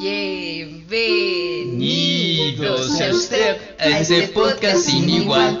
[0.00, 5.60] Bienvenidos a usted a este podcast sin igual.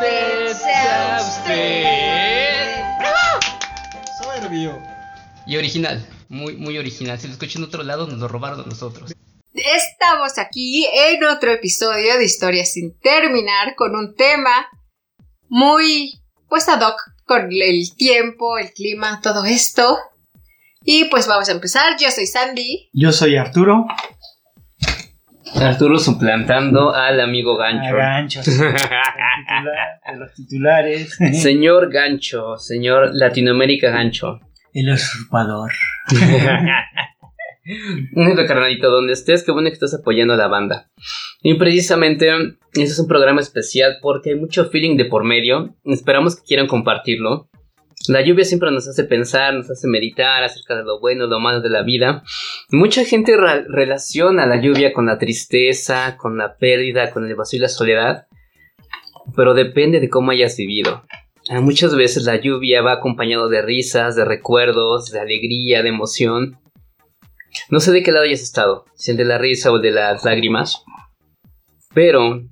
[0.00, 2.82] huésped sea usted.
[4.22, 4.82] Soberbio.
[5.46, 7.18] Y original, muy, muy original.
[7.18, 9.12] Si lo escuchan en otro lado, nos lo robaron a nosotros.
[9.54, 14.68] Estamos aquí en otro episodio de Historias sin terminar con un tema
[15.48, 19.98] muy pues ad hoc con el tiempo, el clima, todo esto.
[20.84, 21.98] Y pues vamos a empezar.
[21.98, 22.88] Yo soy Sandy.
[22.92, 23.86] Yo soy Arturo.
[25.54, 27.96] Arturo suplantando al amigo Gancho.
[27.96, 28.46] Ganchos.
[28.46, 31.16] de los titulares.
[31.32, 34.40] Señor Gancho, señor Latinoamérica Gancho.
[34.72, 35.72] El usurpador.
[38.14, 40.90] Un carnalito, donde estés, qué bueno que estás apoyando a la banda.
[41.42, 42.30] Y precisamente,
[42.72, 45.76] este es un programa especial porque hay mucho feeling de por medio.
[45.84, 47.50] Esperamos que quieran compartirlo.
[48.08, 51.60] La lluvia siempre nos hace pensar, nos hace meditar acerca de lo bueno, lo malo
[51.60, 52.22] de la vida.
[52.70, 57.62] Mucha gente relaciona la lluvia con la tristeza, con la pérdida, con el vacío y
[57.62, 58.26] la soledad.
[59.36, 61.04] Pero depende de cómo hayas vivido.
[61.50, 66.58] Ah, Muchas veces la lluvia va acompañado de risas, de recuerdos, de alegría, de emoción.
[67.70, 69.90] No sé de qué lado hayas estado, si el de la risa o el de
[69.90, 70.84] las lágrimas,
[71.94, 72.42] pero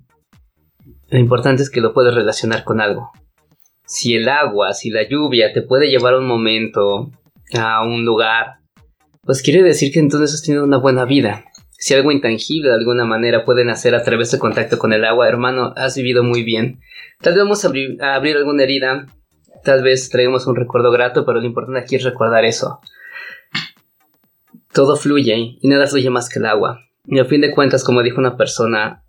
[1.08, 3.12] lo importante es que lo puedes relacionar con algo.
[3.86, 7.10] Si el agua, si la lluvia te puede llevar un momento,
[7.54, 8.56] a un lugar,
[9.22, 11.44] pues quiere decir que entonces has tenido una buena vida.
[11.78, 15.28] Si algo intangible de alguna manera puede nacer a través de contacto con el agua,
[15.28, 16.80] hermano, has vivido muy bien.
[17.20, 19.06] Tal vez vamos a abrir, a abrir alguna herida,
[19.62, 22.80] tal vez traigamos un recuerdo grato, pero lo importante aquí es recordar eso.
[24.72, 26.80] Todo fluye y nada fluye más que el agua.
[27.04, 29.04] Y a fin de cuentas, como dijo una persona,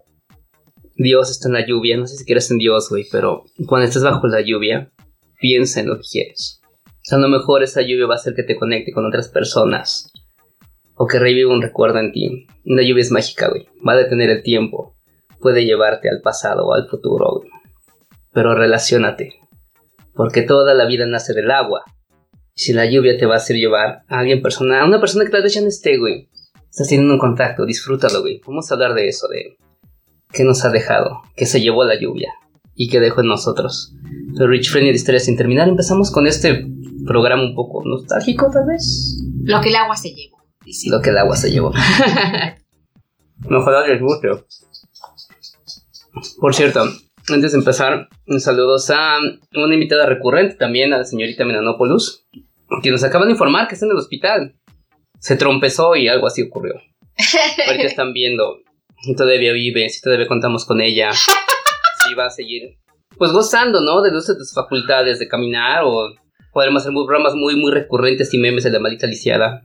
[0.98, 1.96] Dios está en la lluvia.
[1.98, 4.92] No sé si quieres en Dios, güey, pero cuando estés bajo la lluvia,
[5.40, 6.62] piensa en lo que quieres.
[6.86, 9.30] O sea, a lo mejor esa lluvia va a hacer que te conecte con otras
[9.30, 10.12] personas.
[10.96, 12.48] O que reviva un recuerdo en ti.
[12.66, 13.68] La lluvia es mágica, güey.
[13.88, 14.96] Va a detener el tiempo.
[15.40, 17.50] Puede llevarte al pasado o al futuro, güey.
[18.34, 19.36] Pero relaciónate.
[20.14, 21.84] Porque toda la vida nace del agua.
[22.56, 25.32] Si la lluvia te va a hacer llevar a alguien personal, a una persona que
[25.32, 26.28] tal vez ya no esté, güey.
[26.72, 28.42] Estás teniendo un contacto, disfrútalo, güey.
[28.48, 29.58] Vamos a hablar de eso, de
[30.32, 32.34] qué nos ha dejado, qué se llevó la lluvia
[32.76, 33.94] y qué dejó en nosotros.
[34.38, 36.68] The Rich Friendly de Historia sin terminar, empezamos con este
[37.06, 39.24] programa un poco nostálgico, tal vez.
[39.44, 40.38] Lo que el agua se llevó.
[40.64, 40.90] dice.
[40.90, 41.72] Lo que el agua se llevó.
[43.50, 44.30] Ojalá les guste.
[46.40, 46.84] Por cierto,
[47.30, 49.20] antes de empezar, un saludos a
[49.56, 52.26] una invitada recurrente también, a la señorita Menanopoulos,
[52.82, 54.56] que nos acaban de informar que está en el hospital.
[55.20, 56.76] Se trompezó y algo así ocurrió.
[57.68, 58.60] Ahorita están viendo
[59.16, 61.12] todavía vive, si todavía contamos con ella,
[62.08, 62.78] si va a seguir,
[63.18, 64.02] pues gozando, ¿no?
[64.02, 66.14] Del uso de sus facultades de caminar o
[66.54, 69.64] podremos hacer programas muy, muy recurrentes y memes de la maldita lisiada.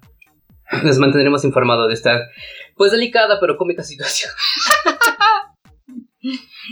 [0.85, 2.29] Les mantendremos informados de esta,
[2.77, 4.33] pues delicada pero cómica situación.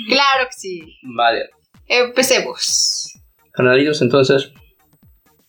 [0.06, 0.98] Claro que sí.
[1.02, 1.50] Vale.
[1.86, 3.14] Empecemos.
[3.52, 4.52] Canalitos, entonces,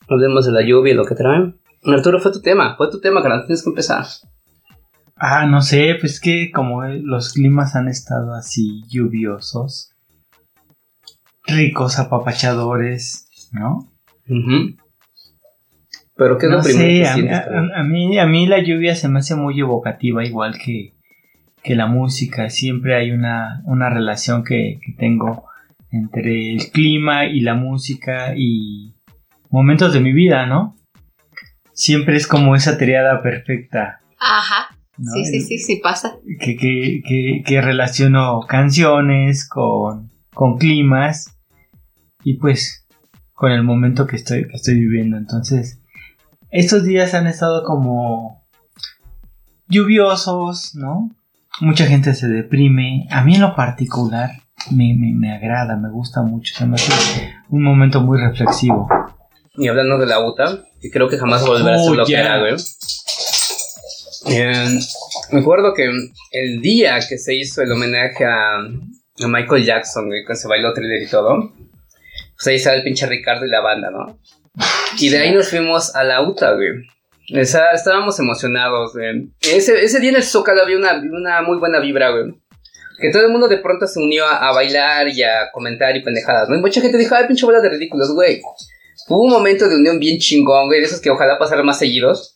[0.08, 1.60] hablemos de la lluvia y lo que traen.
[1.84, 4.04] Arturo, fue tu tema, fue tu tema, canal, tienes que empezar.
[5.24, 9.92] Ah, no sé, pues que como los climas han estado así lluviosos,
[11.46, 13.88] ricos, apapachadores, ¿no?
[14.28, 14.76] Ujú.
[16.16, 17.38] Pero ¿qué es no lo primero sé, que a, mí- sientes?
[17.38, 20.94] a- a mí, a mí la lluvia se me hace muy evocativa, igual que,
[21.62, 22.50] que la música.
[22.50, 25.46] Siempre hay una, una relación que, que tengo
[25.92, 28.94] entre el clima y la música y
[29.50, 30.76] momentos de mi vida, ¿no?
[31.74, 34.00] Siempre es como esa triada perfecta.
[34.18, 34.76] Ajá.
[35.02, 35.12] ¿No?
[35.12, 36.16] Sí, sí, sí, sí pasa.
[36.40, 41.36] que, que, que, que relaciono canciones con, con climas
[42.24, 42.86] y pues
[43.34, 45.16] con el momento que estoy, que estoy viviendo.
[45.16, 45.80] Entonces,
[46.50, 48.44] estos días han estado como
[49.68, 51.10] lluviosos, ¿no?
[51.60, 53.06] Mucha gente se deprime.
[53.10, 54.30] A mí en lo particular
[54.70, 56.54] me, me, me agrada, me gusta mucho.
[56.54, 56.92] Se me hace
[57.48, 58.88] un momento muy reflexivo.
[59.56, 62.12] Y hablando de la UTA, que creo que jamás volverá a ser Oh, lo que
[62.12, 62.20] ya.
[62.20, 62.54] era, güey.
[64.26, 64.78] Eh,
[65.30, 65.90] me acuerdo que
[66.32, 71.02] el día que se hizo el homenaje a, a Michael Jackson, cuando se bailó thriller
[71.02, 71.52] y todo,
[72.34, 74.18] pues ahí estaba el pinche Ricardo y la banda, ¿no?
[74.98, 77.40] Y de ahí nos fuimos a la UTA, güey.
[77.40, 79.28] O sea, estábamos emocionados, güey.
[79.40, 82.34] Ese, ese día en el Zócalo había una, una muy buena vibra, güey.
[83.00, 86.02] que todo el mundo de pronto se unió a, a bailar y a comentar y
[86.02, 86.56] pendejadas, ¿no?
[86.56, 88.40] Y mucha gente dijo, ay, pinche bola de ridículos, güey.
[89.08, 92.34] Hubo un momento de unión bien chingón, güey, de esos que ojalá pasaran más seguidos,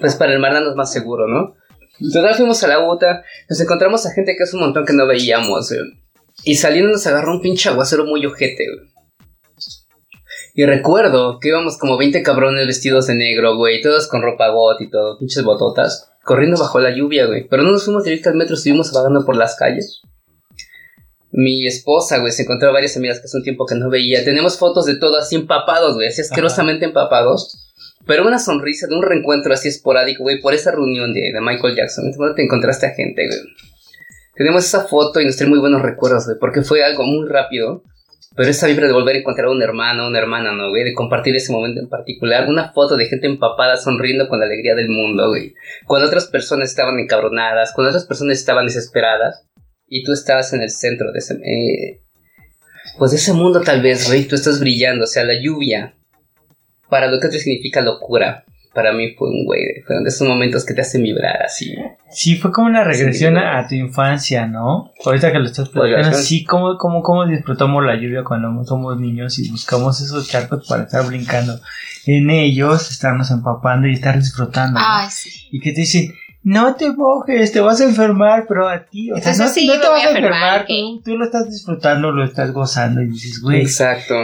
[0.00, 1.54] pues para hermanarnos más seguro, ¿no?
[2.12, 5.06] Total fuimos a la UTA, nos encontramos a gente que es un montón que no
[5.06, 6.02] veíamos, güey.
[6.44, 8.92] Y saliendo nos agarró un pinche aguacero muy ojete, güey.
[10.54, 14.80] Y recuerdo que íbamos como 20 cabrones vestidos de negro, güey, todos con ropa got
[14.82, 17.48] y todo, pinches bototas, corriendo bajo la lluvia, güey.
[17.48, 20.02] Pero no nos fuimos directo al metro, estuvimos vagando por las calles.
[21.30, 24.22] Mi esposa, güey, se encontró a varias amigas que hace un tiempo que no veía.
[24.22, 27.61] Tenemos fotos de todo así empapados, güey, así asquerosamente empapados.
[28.06, 31.76] Pero una sonrisa de un reencuentro así esporádico, güey, por esa reunión de, de Michael
[31.76, 32.10] Jackson.
[32.16, 33.40] ¿Dónde te encontraste a gente, güey?
[34.34, 37.84] Tenemos esa foto y nos trae muy buenos recuerdos, güey, porque fue algo muy rápido.
[38.34, 40.84] Pero esa vibra de volver a encontrar a un hermano, una hermana, ¿no, güey?
[40.84, 42.48] De compartir ese momento en particular.
[42.48, 45.54] Una foto de gente empapada sonriendo con la alegría del mundo, güey.
[45.86, 49.46] Cuando otras personas estaban encabronadas, cuando otras personas estaban desesperadas.
[49.86, 51.34] Y tú estabas en el centro de ese...
[51.34, 52.00] eh,
[52.98, 54.24] pues de ese mundo tal vez, güey.
[54.24, 55.94] Tú estás brillando, o sea, la lluvia.
[56.92, 58.44] Para lo que otro significa locura.
[58.74, 61.74] Para mí fue un güey, fueron de esos momentos que te hacen vibrar así.
[62.10, 63.40] Sí, fue como una regresión Sí.
[63.42, 64.90] a, tu infancia, ¿no?
[65.04, 69.38] Ahorita que lo estás platicando, sí, como, como, como disfrutamos la lluvia cuando somos niños
[69.38, 71.58] y buscamos esos charcos para estar brincando
[72.06, 74.78] en ellos, estarnos empapando y estar disfrutando.
[74.78, 74.86] ¿no?
[74.86, 75.48] Ay, sí.
[75.50, 76.12] Y que te dicen,
[76.44, 79.66] no te mojes, te vas a enfermar, pero a ti, o sea, Eso no, sí,
[79.66, 80.84] no me te voy vas a enfermar, enfermar, ¿eh?
[80.96, 84.14] tú, tú lo estás disfrutando, lo estás gozando y dices, güey, Exacto.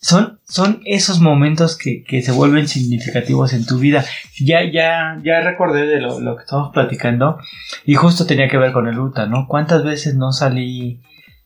[0.00, 4.04] son, son esos momentos que, que se vuelven significativos en tu vida.
[4.38, 7.38] Ya, ya, ya recordé de lo, lo que estamos platicando
[7.86, 9.46] y justo tenía que ver con el UTA, ¿no?
[9.48, 11.00] ¿Cuántas veces no salí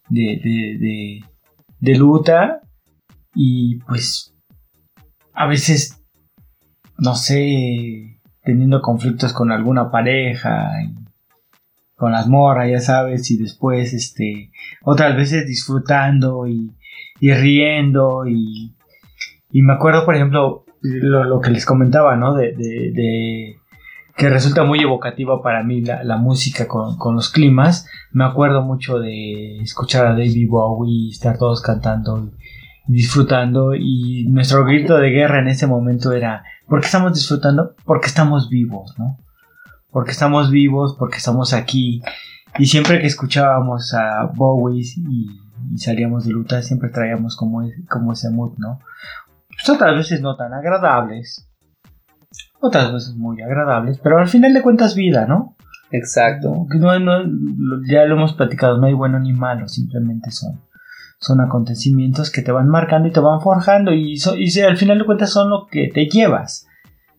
[0.08, 1.24] de, de, de,
[1.78, 2.62] del UTA
[3.34, 4.34] y pues
[5.32, 6.02] a veces,
[6.98, 8.15] no sé,
[8.46, 10.70] teniendo conflictos con alguna pareja
[11.96, 14.50] con las morras, ya sabes, y después, este,
[14.84, 16.70] otras veces disfrutando y,
[17.20, 18.74] y riendo y,
[19.50, 22.34] y me acuerdo, por ejemplo, lo, lo que les comentaba, ¿no?
[22.34, 23.56] De, de, de
[24.14, 27.88] que resulta muy evocativa para mí la, la música con, con los climas.
[28.12, 32.30] Me acuerdo mucho de escuchar a David Bowie y estar todos cantando
[32.86, 37.74] disfrutando y nuestro grito de guerra en ese momento era ¿por qué estamos disfrutando?
[37.84, 39.18] Porque estamos vivos, ¿no?
[39.90, 42.02] Porque estamos vivos, porque estamos aquí
[42.58, 45.26] y siempre que escuchábamos a Bowie y,
[45.72, 48.80] y salíamos de luta siempre traíamos como, como ese mood, ¿no?
[49.48, 51.48] Pues otras veces no tan agradables,
[52.60, 55.56] otras veces muy agradables, pero al final de cuentas vida, ¿no?
[55.90, 56.66] Exacto.
[56.74, 57.22] No,
[57.88, 60.60] ya lo hemos platicado, no hay bueno ni malo, simplemente son,
[61.18, 64.98] son acontecimientos que te van marcando y te van forjando y, so- y al final
[64.98, 66.66] de cuentas son lo que te llevas,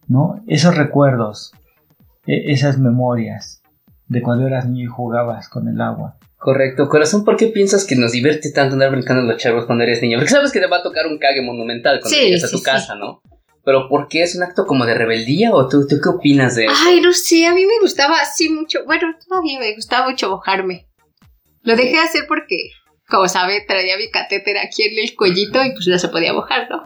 [0.07, 0.41] ¿no?
[0.47, 1.51] Esos recuerdos,
[2.25, 3.61] e- esas memorias
[4.07, 6.17] de cuando eras niño y jugabas con el agua.
[6.37, 6.87] Correcto.
[6.87, 10.01] Corazón, ¿por qué piensas que nos divierte tanto andar brincando en los charcos cuando eres
[10.01, 10.17] niño?
[10.19, 12.59] Porque sabes que te va a tocar un cague monumental cuando Sí, llegues a tu
[12.59, 12.63] sí.
[12.63, 13.21] casa, ¿no?
[13.65, 16.65] Pero ¿por qué es un acto como de rebeldía o tú, tú qué opinas de
[16.65, 16.73] eso?
[16.85, 18.85] Ay, no sé, a mí me gustaba así mucho.
[18.85, 20.87] Bueno, todavía me gustaba mucho mojarme.
[21.63, 22.69] Lo dejé de hacer porque,
[23.09, 26.69] como sabe, traía mi catéter aquí en el cuellito y pues no se podía mojar,
[26.69, 26.83] ¿no?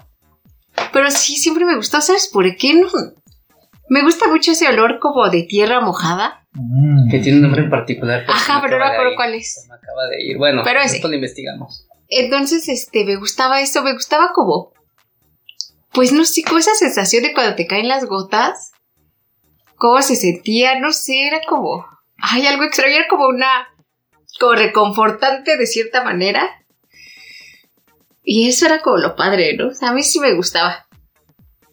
[0.93, 2.73] Pero sí, siempre me gustó, ¿sabes por qué?
[2.73, 2.87] No.
[3.89, 6.45] Me gusta mucho ese olor como de tierra mojada.
[6.53, 7.09] Mm.
[7.09, 8.23] Que tiene un nombre en particular.
[8.27, 9.53] Ajá, pero no me acuerdo cuál es.
[9.53, 10.37] Se me acaba de ir.
[10.37, 11.87] Bueno, Pero esto lo investigamos.
[12.07, 14.73] Entonces, este, me gustaba eso, me gustaba como,
[15.93, 18.71] pues no sé, como esa sensación de cuando te caen las gotas,
[19.75, 21.85] cómo se sentía, no sé, era como,
[22.17, 23.67] ay, algo extraño, era como una,
[24.41, 26.43] como reconfortante de cierta manera.
[28.23, 29.69] Y eso era como lo padre, ¿no?
[29.69, 30.85] O sea, a mí sí me gustaba.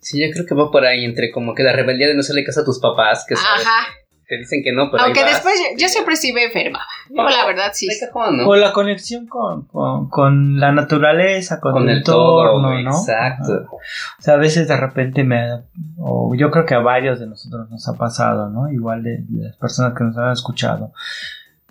[0.01, 2.45] Sí, yo creo que va por ahí entre como que la rebeldía de no hacerle
[2.45, 3.89] caso a tus papás, que sabes, Ajá.
[4.27, 5.35] te dicen que no, pero Aunque ahí vas.
[5.35, 6.87] después yo, yo siempre sí me enfermaba.
[7.11, 7.87] Yo, la verdad, sí.
[8.01, 8.49] Cajón, ¿no?
[8.49, 12.91] O la conexión con, con, con la naturaleza, con, Con el todo, entorno, güey, ¿no?
[12.91, 13.53] exacto.
[13.53, 13.71] Ajá.
[13.73, 15.65] O sea, a veces de repente me...
[15.99, 18.71] O yo creo que a varios de nosotros nos ha pasado, ¿no?
[18.73, 20.93] Igual de, de las personas que nos han escuchado.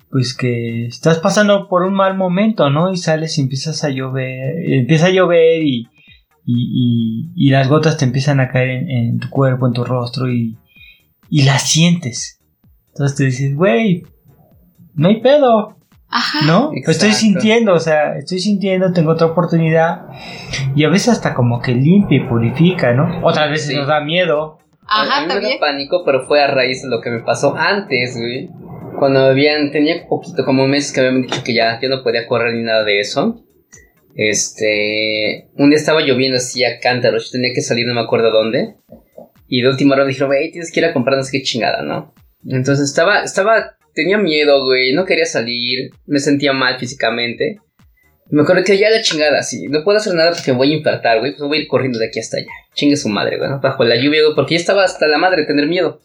[0.10, 2.92] Pues que estás pasando por un mal momento, ¿no?
[2.92, 5.90] Y sales y empiezas a llover, empieza a llover y,
[6.46, 9.84] y, y, y las gotas te empiezan a caer en, en tu cuerpo, en tu
[9.84, 10.58] rostro y,
[11.30, 12.40] y las sientes.
[12.90, 14.04] Entonces te dices, güey,
[14.96, 15.76] no hay pedo,
[16.10, 16.40] Ajá.
[16.48, 16.72] ¿no?
[16.74, 16.92] Exacto.
[16.92, 20.06] Estoy sintiendo, o sea, estoy sintiendo, tengo otra oportunidad
[20.74, 23.20] y a veces hasta como que limpia y purifica, ¿no?
[23.26, 23.76] Otras veces Sí.
[23.76, 24.58] nos da miedo.
[24.88, 25.60] A- a Ajá, mí me da también.
[25.60, 28.50] pánico, pero fue a raíz de lo que me pasó antes, güey.
[28.98, 32.56] Cuando habían, tenía poquito, como meses que habían dicho que ya, yo no podía correr
[32.56, 33.44] ni nada de eso.
[34.16, 38.32] Este, un día estaba lloviendo así a cántaros, yo tenía que salir, no me acuerdo
[38.32, 38.76] dónde.
[39.48, 41.44] Y de última hora me dijeron, güey, tienes que ir a comprar no sé qué
[41.44, 42.16] chingada, ¿no?
[42.50, 47.60] Entonces estaba, estaba, tenía miedo, güey, no quería salir, me sentía mal físicamente.
[48.30, 51.20] Me acuerdo que ya la chingada, sí, no puedo hacer nada porque voy a infartar,
[51.20, 52.50] güey, pues voy a ir corriendo de aquí hasta allá.
[52.74, 55.68] Chingue su madre, güey, bajo la lluvia, güey, porque ya estaba hasta la madre tener
[55.68, 56.02] miedo.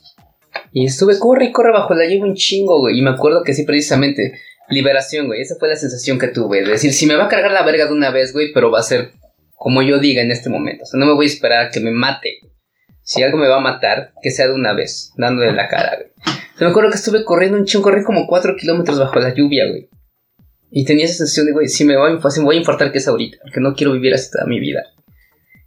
[0.72, 3.52] Y estuve, corre y corre bajo la lluvia un chingo, güey, y me acuerdo que
[3.52, 7.24] sí, precisamente, liberación, güey, esa fue la sensación que tuve, de decir, si me va
[7.24, 9.12] a cargar la verga de una vez, güey, pero va a ser
[9.54, 11.80] como yo diga en este momento, o sea, no me voy a esperar a que
[11.80, 12.40] me mate,
[13.02, 16.08] si algo me va a matar, que sea de una vez, dándole la cara, güey.
[16.60, 19.88] Me acuerdo que estuve corriendo un chingo, corrí como 4 kilómetros bajo la lluvia, güey.
[20.70, 22.98] Y tenía esa sensación de, güey, si me voy, si me voy a infartar que
[22.98, 24.82] es ahorita, porque no quiero vivir así toda mi vida.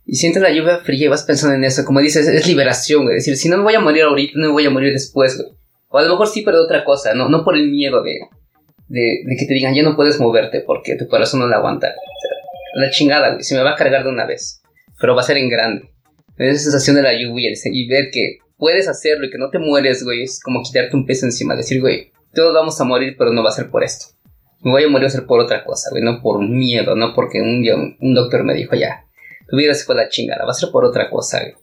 [0.05, 3.17] Y sientes la lluvia fría y vas pensando en eso, como dices, es liberación, güey.
[3.17, 5.37] Es decir, si no me voy a morir ahorita, no me voy a morir después,
[5.37, 5.49] güey.
[5.89, 8.19] O a lo mejor sí, pero de otra cosa, no, no por el miedo de,
[8.87, 11.87] de, de que te digan, ya no puedes moverte porque tu corazón no la aguanta.
[11.87, 14.61] O sea, la chingada, güey, se me va a cargar de una vez.
[14.99, 15.89] Pero va a ser en grande.
[16.37, 20.03] Esa sensación de la lluvia y ver que puedes hacerlo y que no te mueres,
[20.03, 21.55] güey, es como quitarte un peso encima.
[21.55, 24.07] Decir, güey, todos vamos a morir, pero no va a ser por esto.
[24.61, 27.41] Me voy a morir a ser por otra cosa, güey, no por miedo, no porque
[27.41, 29.04] un día un, un doctor me dijo, ya,
[29.47, 31.53] tu vida se fue la chingada, va a ser por otra cosa, güey.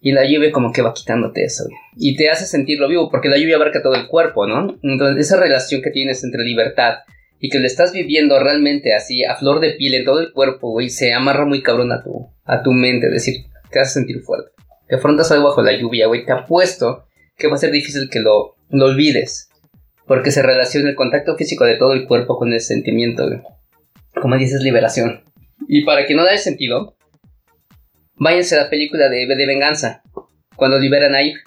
[0.00, 1.76] Y la lluvia como que va quitándote eso, güey.
[1.96, 4.78] Y te hace sentirlo vivo, porque la lluvia abarca todo el cuerpo, ¿no?
[4.82, 6.98] Entonces, esa relación que tienes entre libertad
[7.40, 10.70] y que lo estás viviendo realmente así, a flor de piel en todo el cuerpo,
[10.70, 13.06] güey, se amarra muy cabrón a tu, a tu mente.
[13.06, 14.50] Es decir, te hace sentir fuerte.
[14.88, 16.24] Te afrontas algo bajo la lluvia, güey.
[16.24, 17.06] Te apuesto
[17.36, 19.50] que va a ser difícil que lo, lo olvides.
[20.06, 23.40] Porque se relaciona el contacto físico de todo el cuerpo con el sentimiento, güey.
[24.20, 25.22] Como dices, liberación.
[25.68, 26.96] Y para que no da el sentido,
[28.18, 30.02] váyanse a la película de, de Venganza.
[30.56, 31.40] Cuando liberan a Eve.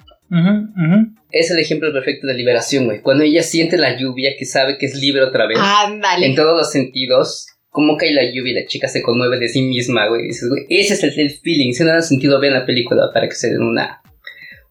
[1.31, 3.01] Es el ejemplo perfecto de liberación, güey.
[3.01, 5.57] Cuando ella siente la lluvia, que sabe que es libre otra vez.
[5.59, 6.25] Ándale.
[6.25, 7.47] En todos los sentidos.
[7.69, 10.23] Cómo cae la lluvia y la chica se conmueve de sí misma, güey.
[10.23, 11.71] Dices, güey, ese es el, el feeling.
[11.71, 14.01] Si no dan sentido, vean la película para que se den una,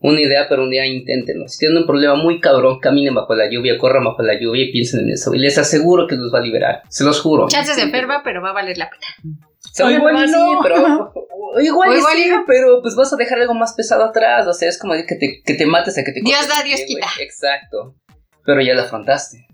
[0.00, 1.48] una idea, pero un día inténtenlo.
[1.48, 4.72] Si tienen un problema muy cabrón, caminen bajo la lluvia, corran bajo la lluvia y
[4.72, 5.34] piensen en eso.
[5.34, 6.82] Y les aseguro que los va a liberar.
[6.90, 7.48] Se los juro.
[7.48, 9.38] Chances de enferma, pero va a valer la pena.
[9.72, 10.58] Se van a O igual no.
[10.62, 11.12] pero.
[11.14, 12.44] o igual, O y igual sí, no.
[12.46, 14.46] pero pues vas a dejar algo más pesado atrás.
[14.46, 16.80] O sea, es como que te, que te mates a que te Dios da, Dios
[16.86, 17.06] quita.
[17.20, 17.96] Exacto.
[18.44, 19.46] Pero ya lo afrontaste.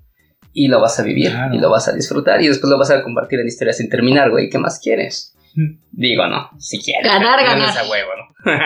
[0.52, 1.30] Y lo vas a vivir.
[1.30, 1.54] Claro.
[1.54, 2.40] Y lo vas a disfrutar.
[2.40, 4.48] Y después lo vas a compartir en historias sin terminar, güey.
[4.48, 5.34] ¿Qué más quieres?
[5.92, 6.50] Digo, no.
[6.58, 7.04] Si quieres.
[7.10, 7.68] Ganar, ganar.
[7.70, 8.52] es a huevo, ¿no?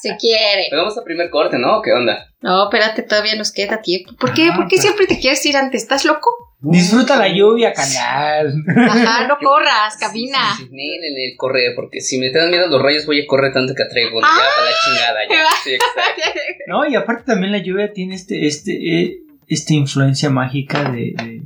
[0.00, 0.66] Si quiere.
[0.68, 1.80] Pero vamos a primer corte, ¿no?
[1.80, 2.26] ¿Qué onda?
[2.42, 4.12] No, espérate, todavía nos queda tiempo.
[4.18, 4.50] ¿Por qué?
[4.52, 5.82] Ah, ¿Por qué pero- siempre te quieres ir antes?
[5.82, 6.45] ¿Estás loco?
[6.60, 8.64] Disfruta la lluvia, canal.
[8.88, 10.38] Ajá, no corras, camina.
[10.56, 13.26] Sí, sí, en el correr, porque si me te dan miedo los rayos, voy a
[13.26, 14.20] correr tanto que atraigo.
[14.22, 14.28] Ah.
[14.36, 15.48] Ya, para la chingada, ya.
[15.64, 16.40] Sí, exacto.
[16.66, 21.42] No, y aparte también la lluvia tiene este, este, eh, esta influencia mágica de, de,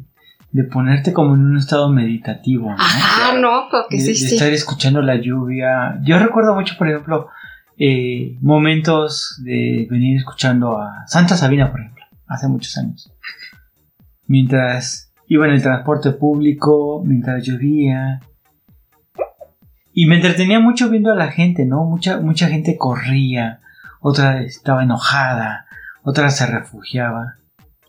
[0.52, 2.76] de ponerte como en un estado meditativo, ¿no?
[2.79, 4.35] Ajá, no, porque de, sí, de sí.
[4.37, 5.99] estar escuchando la lluvia.
[6.05, 7.29] Yo recuerdo mucho, por ejemplo,
[7.79, 13.12] eh, momentos de venir escuchando a Santa Sabina, por ejemplo, hace muchos años.
[14.30, 18.20] Mientras iba en el transporte público, mientras llovía.
[19.92, 21.84] Y me entretenía mucho viendo a la gente, ¿no?
[21.84, 23.58] Mucha, mucha gente corría,
[24.00, 25.66] otra estaba enojada,
[26.04, 27.38] otra se refugiaba.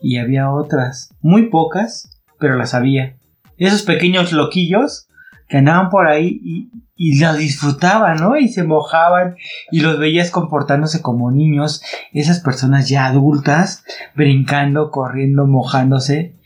[0.01, 3.17] Y había otras, muy pocas, pero las había.
[3.57, 5.07] Esos pequeños loquillos
[5.51, 8.37] que andaban por ahí y, y la disfrutaban, ¿no?
[8.37, 9.35] Y se mojaban
[9.69, 13.83] y los veías comportándose como niños, esas personas ya adultas,
[14.15, 16.37] brincando, corriendo, mojándose.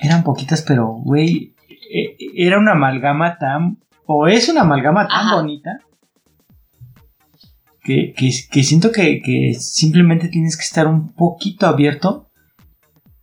[0.00, 1.54] Eran poquitas, pero, güey,
[1.92, 5.34] e- era una amalgama tan, o es una amalgama tan Ajá.
[5.36, 5.78] bonita,
[7.84, 12.29] que, que, que siento que, que simplemente tienes que estar un poquito abierto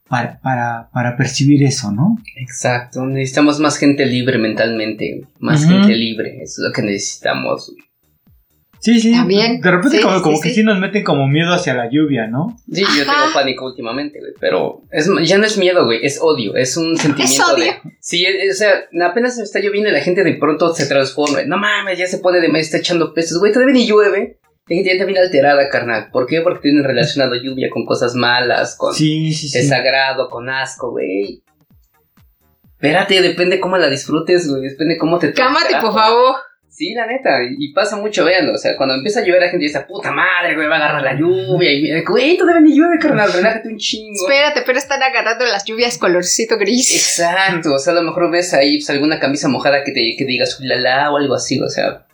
[0.09, 2.17] para, para, para percibir eso, ¿no?
[2.35, 7.73] Exacto, necesitamos más gente libre mentalmente, más gente libre, eso es lo que necesitamos.
[8.79, 9.11] Sí, sí.
[9.11, 9.59] También.
[9.59, 10.55] De repente Sí, como, sí, como sí, que sí.
[10.55, 12.55] sí nos meten como miedo hacia la lluvia, ¿no?
[12.71, 16.55] Sí, yo tengo pánico últimamente, güey, pero es, ya no es miedo, güey, es odio,
[16.55, 17.65] es un sentimiento odio.
[17.65, 17.71] de...
[17.99, 18.73] Sí, es- o sea,
[19.09, 22.19] apenas se está lloviendo y la gente de pronto se transforma, no mames, ya se
[22.19, 24.37] pone de mes, está echando peces, güey, todavía ni llueve.
[24.69, 26.09] La gente bien alterada, carnal.
[26.11, 26.41] ¿Por qué?
[26.41, 29.59] Porque tienen relacionado lluvia con cosas malas, con Sí, sí, sí.
[29.59, 31.41] desagrado, con asco, güey.
[32.73, 34.63] Espérate, depende cómo la disfrutes, güey.
[34.69, 36.35] Depende cómo te Cámate, por favor.
[36.69, 37.39] Sí, la neta.
[37.57, 38.47] Y pasa mucho, vean.
[38.49, 41.01] O sea, cuando empieza a llover, la gente dice, puta madre, güey, va a agarrar
[41.01, 41.73] la lluvia.
[41.73, 43.33] Y mira, güey, todavía ni llueve, carnal.
[43.33, 44.13] Relájate un chingo.
[44.13, 46.93] Espérate, pero están agarrando las lluvias colorcito gris.
[46.93, 47.73] Exacto.
[47.73, 50.59] O sea, a lo mejor ves ahí pues, alguna camisa mojada que te que digas
[50.59, 52.06] ulala o algo así, o sea.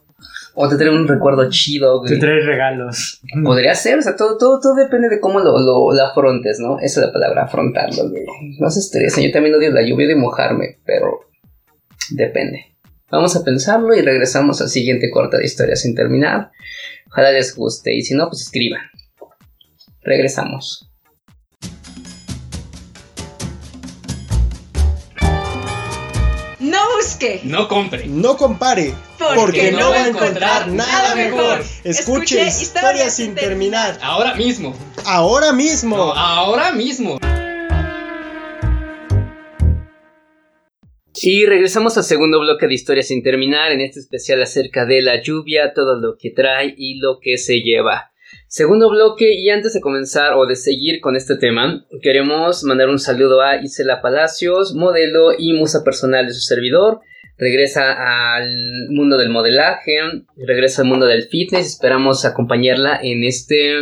[0.55, 2.13] O te trae un recuerdo chido, güey.
[2.13, 3.21] Te trae regalos.
[3.43, 6.79] Podría ser, o sea, todo, todo, todo depende de cómo lo, lo, lo afrontes, ¿no?
[6.79, 8.23] Esa es la palabra, afrontarlo, güey.
[8.59, 11.21] No se estresen, yo también odio la lluvia de mojarme, pero
[12.11, 12.67] depende.
[13.09, 16.51] Vamos a pensarlo y regresamos al siguiente corte de historia sin terminar.
[17.07, 18.81] Ojalá les guste y si no, pues escriban.
[20.01, 20.92] Regresamos.
[27.13, 28.05] Busque, No compre.
[28.07, 31.59] No compare, Porque porque, no no va a encontrar nada mejor.
[31.83, 33.97] Escuche Escuche historias sin terminar.
[34.01, 34.75] Ahora mismo.
[35.05, 36.13] Ahora mismo.
[36.13, 37.19] ahora mismo.
[41.25, 45.21] Y regresamos al segundo bloque de Historias sin terminar, en este especial acerca de la
[45.21, 48.11] lluvia, todo lo que trae y lo que se lleva.
[48.55, 52.99] Segundo bloque, y antes de comenzar o de seguir con este tema, queremos mandar un
[52.99, 56.99] saludo a Isela Palacios, modelo y musa personal de su servidor.
[57.39, 59.97] Regresa al mundo del modelaje,
[60.37, 63.73] regresa al mundo del fitness, esperamos acompañarla en este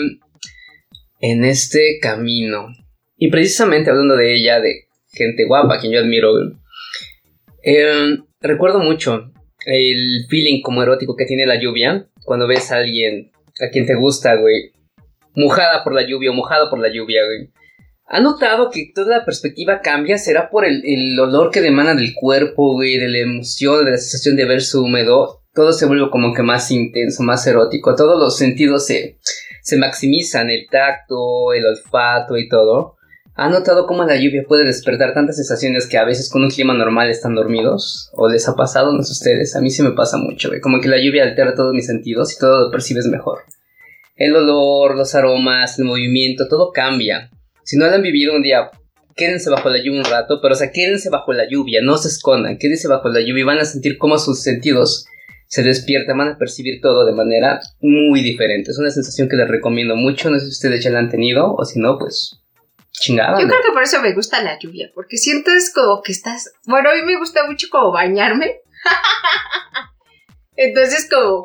[1.19, 2.69] en este camino.
[3.17, 6.31] Y precisamente hablando de ella, de gente guapa, quien yo admiro,
[7.61, 9.33] eh, recuerdo mucho
[9.65, 13.95] el feeling como erótico que tiene la lluvia cuando ves a alguien a quien te
[13.95, 14.71] gusta, güey,
[15.35, 17.51] mojada por la lluvia o mojado por la lluvia, güey.
[18.13, 20.17] ¿Ha notado que toda la perspectiva cambia?
[20.17, 23.97] ¿Será por el, el olor que demana del cuerpo, güey, de la emoción, de la
[23.97, 25.43] sensación de verse húmedo?
[25.53, 27.95] Todo se vuelve como que más intenso, más erótico.
[27.95, 29.17] Todos los sentidos se,
[29.61, 32.97] se maximizan, el tacto, el olfato y todo.
[33.35, 36.73] ¿Ha notado cómo la lluvia puede despertar tantas sensaciones que a veces con un clima
[36.73, 38.09] normal están dormidos?
[38.13, 38.91] ¿O les ha pasado?
[38.91, 39.55] No sé ustedes.
[39.55, 40.59] A mí sí me pasa mucho, güey.
[40.59, 43.39] Como que la lluvia altera todos mis sentidos y todo lo percibes mejor.
[44.17, 47.31] El olor, los aromas, el movimiento, todo cambia.
[47.63, 48.69] Si no lo han vivido un día,
[49.15, 52.09] quédense bajo la lluvia un rato, pero o sea, quédense bajo la lluvia, no se
[52.09, 55.05] escondan, quédense bajo la lluvia y van a sentir cómo sus sentidos
[55.47, 58.71] se despiertan, van a percibir todo de manera muy diferente.
[58.71, 61.53] Es una sensación que les recomiendo mucho, no sé si ustedes ya la han tenido
[61.55, 62.40] o si no, pues
[63.01, 63.39] chingada.
[63.39, 63.49] Yo ¿no?
[63.49, 66.51] creo que por eso me gusta la lluvia, porque siento es como que estás...
[66.65, 68.61] Bueno, a mí me gusta mucho como bañarme.
[70.55, 71.43] Entonces como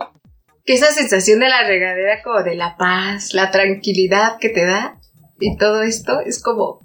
[0.64, 4.98] que esa sensación de la regadera, como de la paz, la tranquilidad que te da
[5.38, 6.80] y todo esto es como,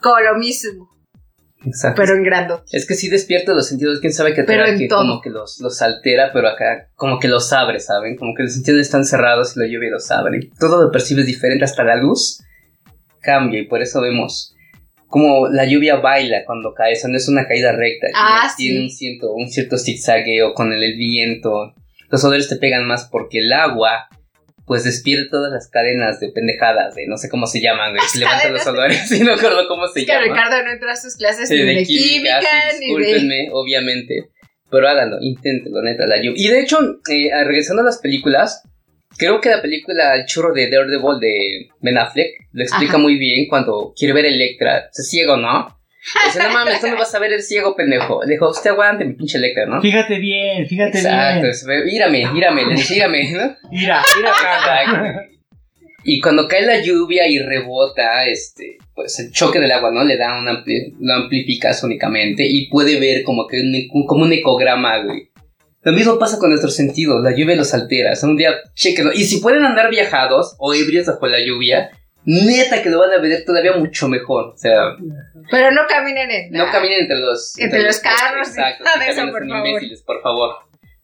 [0.00, 0.88] como lo mismo,
[1.64, 2.00] Exacto.
[2.00, 2.54] pero en grande.
[2.72, 5.00] Es que sí despierta los sentidos, quién sabe qué Pero en que todo.
[5.00, 8.16] como que los, los altera, pero acá como que los abre, ¿saben?
[8.16, 10.50] Como que los sentidos están cerrados y la lluvia los abre.
[10.58, 12.42] Todo lo percibes diferente, hasta la luz
[13.22, 14.54] cambia y por eso vemos
[15.06, 18.78] como la lluvia baila cuando cae, eso no es una caída recta, Ah, tiene, tiene
[18.78, 18.84] sí.
[18.84, 21.74] un, cierto, un cierto zigzagueo con el, el viento,
[22.10, 24.08] los olores te pegan más porque el agua
[24.64, 28.20] pues despierta todas las cadenas de pendejadas, de no sé cómo se llaman, güey, que
[28.20, 30.24] levantan los de- olores y no recuerdo cómo se Es que llama.
[30.24, 32.46] Ricardo no entró a sus clases Sí, ni de, química, sí,
[32.80, 32.98] ni de...
[33.00, 34.28] discúlpenme, obviamente.
[34.70, 36.32] Pero háganlo, inténtenlo, neta, la lluvia.
[36.42, 36.78] Y de hecho,
[37.10, 38.62] eh, regresando a las películas,
[39.16, 42.98] creo que la película El churro de Daredevil de Ben Affleck lo explica Ajá.
[43.02, 44.88] muy bien cuando quiere ver a Electra.
[44.92, 45.78] Se ciego, ¿no?
[46.26, 48.22] Dice, no mames, no me vas a ver el ciego, pendejo.
[48.24, 49.80] Le dijo, usted aguante mi pinche Electra, ¿no?
[49.80, 51.54] Fíjate bien, fíjate Exacto, bien.
[51.54, 53.56] se ve, mírame, mírame, le dice, mírame, ¿no?
[53.70, 55.26] Mira, mira acá.
[56.04, 60.02] Y cuando cae la lluvia y rebota, este, pues el choque del agua, ¿no?
[60.02, 64.24] Le da una ampli- lo amplifica sónicamente y puede ver como que un, un- como
[64.24, 65.28] un ecograma, güey.
[65.82, 68.12] Lo mismo pasa con nuestros sentidos, la lluvia los altera.
[68.12, 69.12] O sea, un día, chequenlo.
[69.12, 71.90] Y si pueden andar viajados o ebrios bajo la lluvia,
[72.24, 74.52] neta que lo van a ver todavía mucho mejor.
[74.54, 74.96] O sea,
[75.50, 76.52] Pero no caminen en...
[76.52, 77.58] no caminen entre los...
[77.58, 79.68] Entre los carros, Exacto, nada de eso, por favor.
[79.68, 80.54] imbéciles, por favor.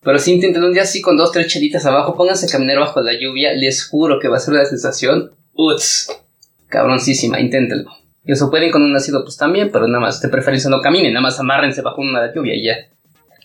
[0.00, 3.00] Pero sí intenten un día así con dos, tres chelitas abajo, pónganse a caminar bajo
[3.00, 6.08] la lluvia, les juro que va a ser una sensación, uts,
[6.68, 7.90] cabroncísima, inténtenlo.
[8.24, 11.12] Y eso pueden con un ácido pues también, pero nada más, de preferencia no caminen,
[11.12, 12.76] nada más amárrense bajo una lluvia y ya.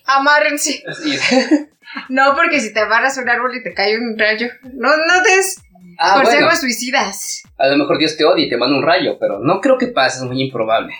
[0.04, 0.82] Amárrense.
[2.08, 5.58] No, porque si te amarras un árbol y te cae un rayo, no, no des
[5.96, 7.42] Ah, bueno, consejos suicidas.
[7.56, 9.86] a lo mejor Dios te odia y te manda un rayo, pero no creo que
[9.88, 10.92] pase, es muy improbable.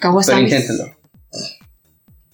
[0.00, 0.44] ¿Cómo Pero sabes?
[0.50, 0.96] inténtenlo.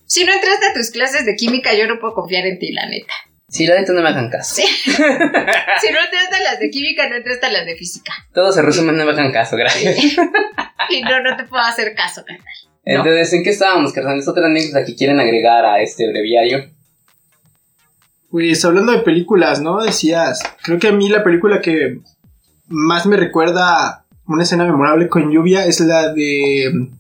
[0.07, 2.87] Si no entraste a tus clases de química, yo no puedo confiar en ti, la
[2.89, 3.15] neta.
[3.49, 4.55] Sí, la neta no me hagan caso.
[4.87, 8.13] Si no entraste a las de química, no entraste a las de física.
[8.33, 9.97] Todo se resume en no me hagan caso, gracias.
[10.91, 12.45] Y no, no te puedo hacer caso, carnal.
[12.85, 14.19] Entonces, ¿en qué estábamos, carnal?
[14.19, 16.71] ¿Es otra anécdota que quieren agregar a este breviario?
[18.31, 19.83] Pues hablando de películas, ¿no?
[19.83, 22.01] Decías, creo que a mí la película que
[22.67, 26.91] más me recuerda una escena memorable con lluvia es la de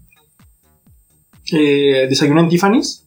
[1.52, 3.04] eh, Desayuno en Tiffany's,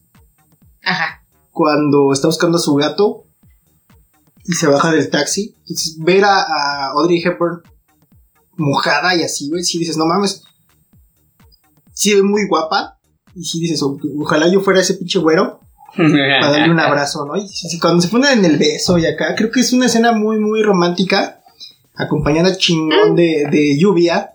[0.84, 1.22] Ajá.
[1.50, 3.24] cuando está buscando a su gato
[4.44, 5.54] y se baja del taxi.
[5.60, 7.62] Entonces, ver a, a Audrey Hepburn
[8.56, 10.44] mojada y así, güey, si dices, no mames,
[11.98, 12.98] sí es muy guapa.
[13.34, 15.60] Y si dices, "O- ojalá yo fuera ese pinche güero
[16.40, 17.36] para darle un abrazo, ¿no?
[17.36, 20.38] Y cuando se ponen en el beso y acá, creo que es una escena muy,
[20.38, 21.40] muy romántica,
[21.96, 24.34] acompañada chingón de, de lluvia.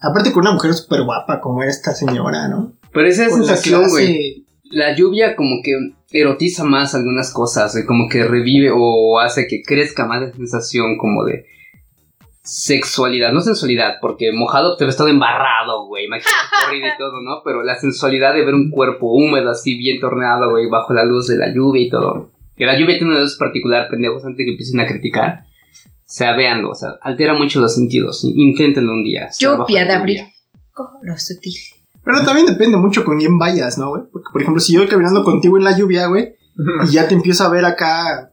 [0.00, 2.72] Aparte con una mujer súper guapa como esta señora, ¿no?
[2.92, 4.44] Pero esa sensación, güey.
[4.70, 5.72] La lluvia como que
[6.10, 10.96] erotiza más algunas cosas, güey, como que revive o hace que crezca más la sensación
[10.98, 11.46] como de...
[12.44, 17.42] sexualidad, no sensualidad, porque mojado te ves todo embarrado, güey, imagínate corrido y todo, ¿no?
[17.42, 21.26] Pero la sensualidad de ver un cuerpo húmedo así, bien torneado, güey, bajo la luz
[21.26, 22.30] de la lluvia y todo.
[22.54, 25.44] Que la lluvia tiene una luz particular, pendejos, antes de que empiecen a criticar.
[25.44, 28.22] O sea, véanlo, o sea, altera mucho los sentidos.
[28.24, 29.30] Inténtenlo un día.
[29.38, 30.18] Lluvia de abril.
[30.18, 30.34] lluvia.
[31.02, 31.54] Lo sutil.
[32.04, 34.02] Pero también depende mucho con quién vayas, ¿no, güey?
[34.12, 36.34] Porque, por ejemplo, si yo voy caminando contigo en la lluvia, güey,
[36.86, 38.30] y ya te empiezo a ver acá.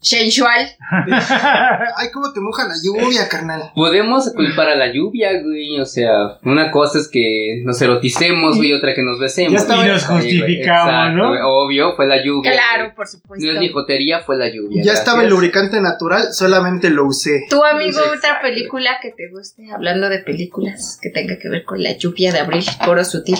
[0.00, 0.68] Sensual.
[0.90, 3.72] Ay, cómo te moja la lluvia, carnal.
[3.74, 5.80] Podemos culpar a la lluvia, güey.
[5.80, 9.52] O sea, una cosa es que nos eroticemos, güey, otra que nos besemos.
[9.54, 11.28] Ya estaba- Y nos justificamos, exacto, ¿no?
[11.30, 12.52] güey, Obvio, fue la lluvia.
[12.52, 12.94] Claro, güey.
[12.94, 13.44] por supuesto.
[13.44, 14.82] No es mi jotería, fue la lluvia.
[14.84, 17.46] Ya estaba el lubricante natural, solamente lo usé.
[17.50, 18.18] Tu amigo, Exacto.
[18.18, 22.32] otra película que te guste, hablando de películas que tenga que ver con la lluvia
[22.32, 23.38] de abril, coro sutil.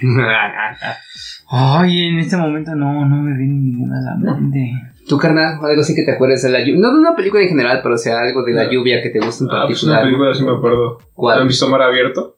[1.52, 4.72] Ay, en este momento no, no me viene ninguna a la mente.
[5.10, 5.58] ¿Tu carnal?
[5.62, 6.76] Algo así que te acuerdes de la lluvia.
[6.80, 8.70] No de una película en general, pero o sea, algo de la No.
[8.70, 10.02] lluvia que te gusta en Ah, pues una particular.
[10.04, 10.98] película sí me acuerdo.
[11.14, 11.40] ¿Cuál?
[11.40, 12.36] ¿Han visto Mar Abierto?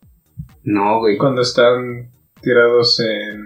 [0.64, 1.16] No, güey.
[1.18, 3.40] Cuando están tirados en,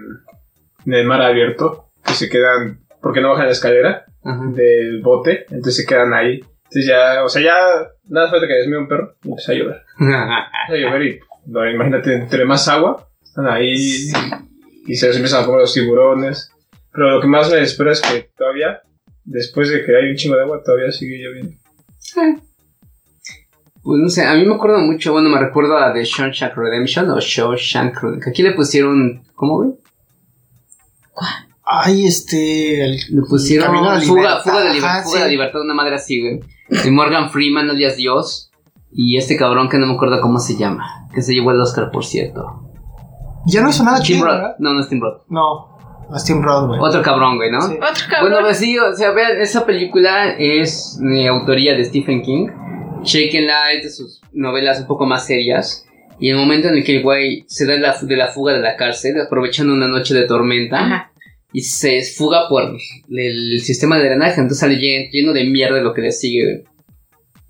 [0.85, 4.41] en el mar abierto, que se quedan, porque no bajan la escalera Ajá.
[4.53, 6.39] del bote, entonces se quedan ahí.
[6.69, 7.55] Entonces ya, o sea, ya
[8.09, 9.81] nada falta que desvíe un perro y empieza a llover.
[9.99, 13.73] Empieza a llover y, no, imagínate, entre más agua, están ahí
[14.87, 16.51] y se les empiezan a comer los tiburones.
[16.93, 18.81] Pero lo que más me espera es que todavía,
[19.27, 21.55] después de que hay un chingo de agua, todavía sigue lloviendo.
[23.83, 27.09] Pues no sé, a mí me acuerdo mucho, bueno, me recuerdo a The Shawshank Redemption
[27.11, 28.31] o Shawshank Redemption.
[28.31, 29.71] Aquí le pusieron, ¿cómo, güey?
[31.63, 32.83] Ay, este.
[32.83, 34.41] el- Le pusieron la fuga, libertad.
[34.43, 35.23] fuga de libertad, Ajá, fuga sí.
[35.23, 36.39] de libertad, una madre así, güey.
[36.83, 38.51] De Morgan Freeman, alias Dios.
[38.91, 41.07] Y este cabrón que no me acuerdo cómo se llama.
[41.13, 42.71] Que se llevó el Oscar, por cierto.
[43.45, 44.27] Ya no hizo nada Tim chido.
[44.59, 45.23] No, no es Tim Roth.
[45.29, 45.76] No,
[46.67, 46.79] güey.
[46.81, 47.61] Otro cabrón, güey, ¿no?
[47.61, 47.73] Sí.
[47.75, 48.31] Otro cabrón.
[48.31, 52.47] Bueno, pues sí, o sea, vean, esa película es de autoría de Stephen King.
[53.03, 55.85] Chequenla, es de sus novelas un poco más serias.
[56.19, 58.59] Y el momento en el que el güey se da la, de la fuga de
[58.61, 61.11] la cárcel, aprovechando una noche de tormenta, Ajá.
[61.53, 62.75] y se fuga por
[63.09, 66.43] el sistema de drenaje, entonces sale llen- lleno de mierda lo que le sigue.
[66.43, 66.63] güey.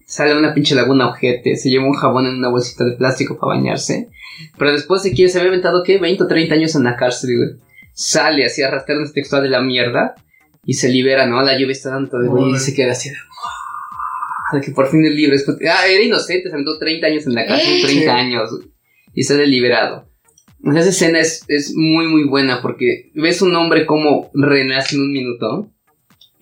[0.05, 3.37] Sale a una pinche laguna ojete, se lleva un jabón en una bolsita de plástico
[3.39, 4.09] para bañarse.
[4.57, 5.97] Pero después de que se había aventado, ¿qué?
[5.97, 7.49] 20 o 30 años en la cárcel, güey.
[7.99, 10.13] Sale así arrastrándose textual de la mierda
[10.63, 11.41] y se libera, ¿no?
[11.41, 13.15] La lluvia está tanto, güey, y se queda así de...
[14.53, 15.35] De que por fin es libre.
[15.69, 18.49] Ah, era inocente, se aventó 30 años en la cárcel, 30 años,
[19.13, 20.09] y sale liberado.
[20.63, 25.11] Esa escena es, es muy, muy buena porque ves un hombre como renace en un
[25.11, 25.69] minuto,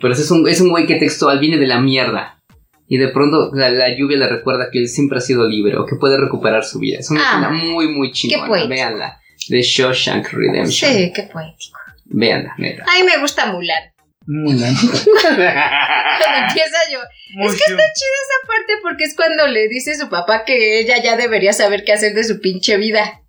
[0.01, 2.41] pero es un, es un güey que textual viene de la mierda.
[2.87, 5.85] Y de pronto la, la lluvia le recuerda que él siempre ha sido libre o
[5.87, 6.99] que puede recuperar su vida.
[6.99, 8.45] Es una Ah, escena muy, muy chingona.
[8.47, 8.69] poético.
[8.69, 9.19] Véanla.
[9.49, 10.91] De Shawshank Redemption.
[10.91, 11.79] Sí, qué poético.
[12.05, 12.83] Véanla, neta.
[12.87, 13.93] Ay, me gusta Mulan.
[14.27, 14.75] Mulan.
[14.75, 15.43] Cuando
[16.47, 16.99] empieza yo.
[17.35, 17.53] Mucho.
[17.53, 20.79] Es que está chida esa parte porque es cuando le dice a su papá que
[20.79, 23.21] ella ya debería saber qué hacer de su pinche vida.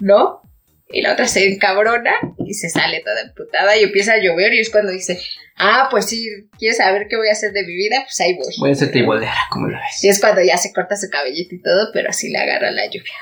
[0.00, 0.42] ¿No?
[0.88, 2.12] Y la otra se encabrona
[2.46, 5.20] y se sale toda emputada y empieza a llover y es cuando dice,
[5.56, 8.02] ah, pues sí, ¿quieres saber qué voy a hacer de mi vida?
[8.04, 8.54] Pues ahí voy.
[8.58, 10.04] Voy a hacerte bolera, como lo ves.
[10.04, 12.86] Y es cuando ya se corta su cabellito y todo, pero así le agarra la
[12.86, 13.14] lluvia.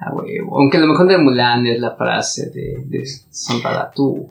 [0.00, 0.58] A huevo.
[0.58, 4.30] Aunque lo mejor de Mulan es la frase de, de Sonrada tú.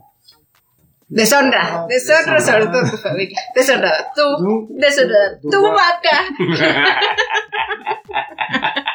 [1.12, 2.39] Deshonra, deshonra Deshonra.
[2.41, 3.39] sobre todo tu familia.
[3.55, 6.23] Deshonrada tú, Tú, deshonrada tu vaca.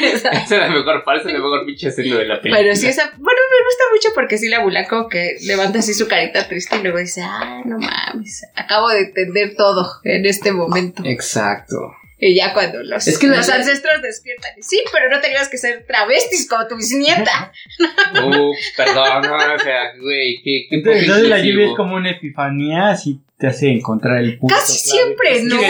[0.00, 2.62] Esa es la mejor parte, la mejor pinche escena de la película.
[2.62, 5.92] Pero sí, esa, bueno, me gusta mucho porque sí la Mulan como que levanta así
[5.94, 10.52] su carita triste y luego dice, ah, no mames, acabo de entender todo en este
[10.52, 11.02] momento.
[11.04, 11.92] Exacto.
[12.20, 15.56] Y ya cuando los, Es que la- los ancestros despiertan, sí, pero no tenías que
[15.56, 17.52] ser travestis como tu bisnieta.
[18.26, 23.20] Ups, perdón, o sea, güey, qué, qué Entonces, la lluvia es como una epifanía, así
[23.38, 24.52] te hace encontrar el punto.
[24.52, 25.60] Casi siempre, ¿no?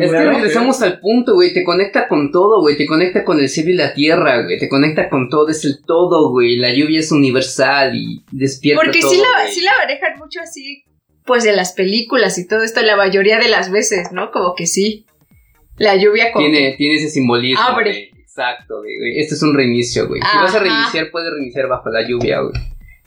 [0.00, 1.54] Es que regresamos al punto, güey.
[1.54, 2.76] Te conecta con todo, güey.
[2.76, 4.58] Te conecta con el cielo y la tierra, güey.
[4.58, 5.48] Te conecta con todo.
[5.48, 6.56] Es el todo, güey.
[6.56, 10.84] La lluvia es universal y despierta Porque todo, sí, la, sí la manejan mucho así,
[11.24, 14.30] pues en las películas y todo esto, la mayoría de las veces, ¿no?
[14.30, 15.06] Como que sí.
[15.78, 17.62] La lluvia como Tiene, tiene ese simbolismo.
[17.62, 17.90] Abre.
[17.90, 18.22] güey.
[18.22, 19.18] Exacto, güey.
[19.18, 20.20] Este es un reinicio, güey.
[20.20, 22.54] Si vas a reiniciar, puedes reiniciar bajo la lluvia, güey.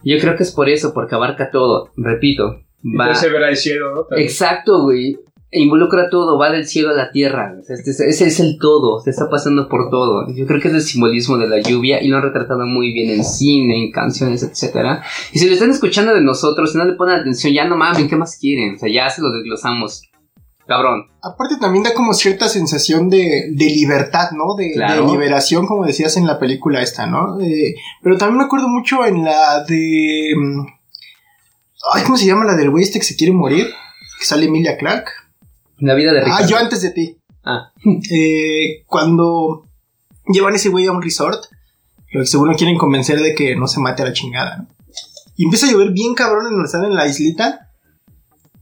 [0.03, 1.91] Yo creo que es por eso, porque abarca todo.
[1.97, 2.61] Repito.
[2.83, 3.05] Va.
[3.05, 4.17] Entonces se verá el cielo, ¿no?
[4.17, 5.17] Exacto, güey.
[5.55, 7.55] E Involucra todo, va del cielo a la tierra.
[7.67, 10.27] este es- Ese es el todo, se está pasando por todo.
[10.35, 13.09] Yo creo que es el simbolismo de la lluvia y lo han retratado muy bien
[13.11, 15.03] en cine, en canciones, etcétera.
[15.31, 18.07] Y si lo están escuchando de nosotros y no le ponen atención, ya no mames,
[18.07, 18.75] ¿qué más quieren?
[18.75, 20.03] O sea, ya se los desglosamos.
[20.67, 21.03] Cabrón.
[21.21, 24.55] Aparte también da como cierta sensación de, de libertad, ¿no?
[24.55, 25.05] De, Claro.
[25.05, 27.39] de liberación, como decías en la película esta, ¿no?
[27.39, 30.33] Eh, pero también me acuerdo mucho en la de...
[30.35, 30.65] mm,
[31.93, 33.67] Ay, ¿cómo se llama la del güey este que se quiere morir?
[34.19, 35.05] Que sale Emilia Clark.
[35.79, 36.43] La vida de Ricardo.
[36.43, 37.17] Ah, yo antes de ti.
[37.43, 37.71] Ah.
[38.11, 39.63] Eh, cuando
[40.27, 41.43] llevan ese güey a un resort,
[42.11, 44.67] lo que seguro quieren convencer de que no se mate a la chingada, ¿no?
[45.37, 47.69] Y empieza a llover bien cabrón en donde están en la islita.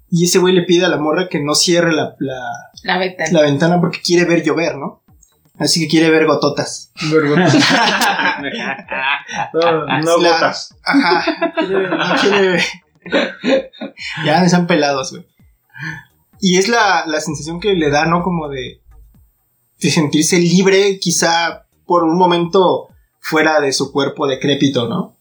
[0.10, 2.40] Y ese güey le pide a la morra que no cierre la, la,
[2.84, 3.30] La ventana.
[3.32, 5.04] la ventana porque quiere ver llover, ¿no?
[5.60, 6.92] Así que quiere ver gototas.
[7.12, 7.58] Vergüenza.
[9.54, 10.76] No, no La- gotas.
[10.84, 11.54] Ajá.
[11.60, 13.72] Quiere- no quiere ver.
[14.26, 15.26] ya me están pelados, güey.
[16.46, 18.22] Y es la, la sensación que le da, ¿no?
[18.22, 18.82] Como de,
[19.80, 22.90] de sentirse libre, quizá por un momento
[23.22, 25.16] fuera de su cuerpo decrépito, ¿no?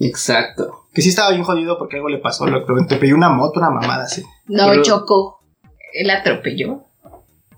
[0.00, 0.88] Exacto.
[0.92, 2.64] Que sí estaba bien jodido porque algo le pasó, lo
[2.98, 4.24] pilló una moto, una mamada así.
[4.46, 5.40] No Pero- chocó.
[5.92, 6.82] Él atropelló.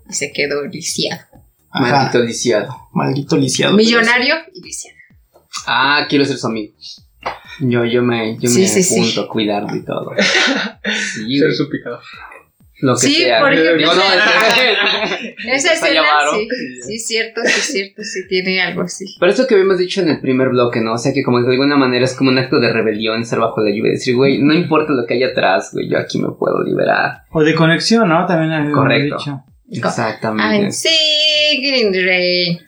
[0.07, 1.21] Y se quedó lisiado.
[1.71, 2.69] Ajá, Maldito lisiado.
[2.93, 3.75] maldito lisiado.
[3.75, 4.95] Millonario y lisiado.
[5.65, 6.75] Ah, quiero ser su amigo.
[7.61, 8.99] Yo, yo me, yo Sí, me sí, sí.
[8.99, 10.11] apunto a cuidarlo y todo.
[11.15, 11.99] Sí, Ser su picador.
[12.79, 13.39] Lo que Sí, sea.
[13.39, 14.77] por ejemplo, no, esa- es-
[15.47, 16.47] Esa está escena, sí.
[16.87, 18.03] Sí, cierto, sí, es cierto.
[18.03, 19.05] Sí, tiene algo así.
[19.19, 20.93] Pero esto que habíamos dicho en el primer bloque, ¿no?
[20.93, 23.61] O sea que como de alguna manera es como un acto de rebelión estar bajo
[23.63, 26.29] la lluvia y decir, güey, no importa lo que hay atrás, güey, yo aquí me
[26.37, 27.21] puedo liberar.
[27.31, 28.25] O de conexión, ¿no?
[28.25, 29.17] También habíamos Correcto.
[29.17, 29.41] dicho.
[29.71, 30.55] Exactamente.
[30.63, 32.59] I'm singing in the rain.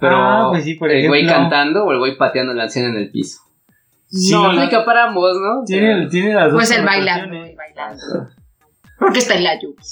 [0.00, 2.96] Pero Ah, pues sí, por el güey cantando o el güey pateando la anciana en
[2.96, 3.38] el piso.
[4.06, 5.64] Sí, no, la- aplica para ambos, ¿no?
[5.66, 6.54] tiene, tiene las dos.
[6.54, 8.28] Pues el bailando, el bailando.
[8.98, 9.84] Porque está en la lluvia.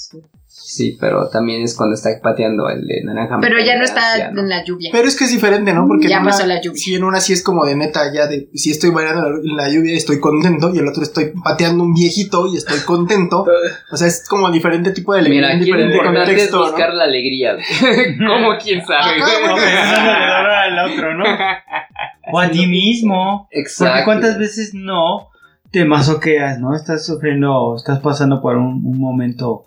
[0.59, 3.37] Sí, pero también es cuando está pateando el de naranja.
[3.39, 4.89] Pero ya no está en la lluvia.
[4.91, 5.87] Pero es que es diferente, ¿no?
[5.87, 6.81] Porque Ya en una, pasó la lluvia.
[6.83, 9.69] Sí, en una sí es como de neta, ya de si estoy bailando en la
[9.69, 13.45] lluvia y estoy contento, y el otro estoy pateando un viejito y estoy contento.
[13.89, 16.63] O sea, es como diferente tipo de Mira, alegría, lo diferente importante es contexto, ¿no?
[16.63, 17.57] buscar la alegría.
[18.27, 18.57] ¿Cómo?
[18.61, 19.21] ¿Quién sabe?
[19.21, 21.23] Al otro, ¿no?
[22.31, 23.47] O a ti mismo.
[23.51, 23.93] Exacto.
[23.93, 25.29] Porque cuántas veces no
[25.71, 26.75] te masoqueas, ¿no?
[26.75, 29.65] Estás sufriendo, estás pasando por un, un momento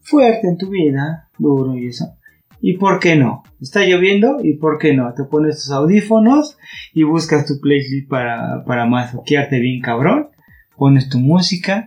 [0.00, 2.16] fuerte en tu vida, duro y eso.
[2.60, 3.42] ¿Y por qué no?
[3.60, 5.12] Está lloviendo y por qué no?
[5.14, 6.58] Te pones tus audífonos
[6.94, 10.30] y buscas tu playlist para, para masoquearte bien cabrón.
[10.76, 11.86] Pones tu música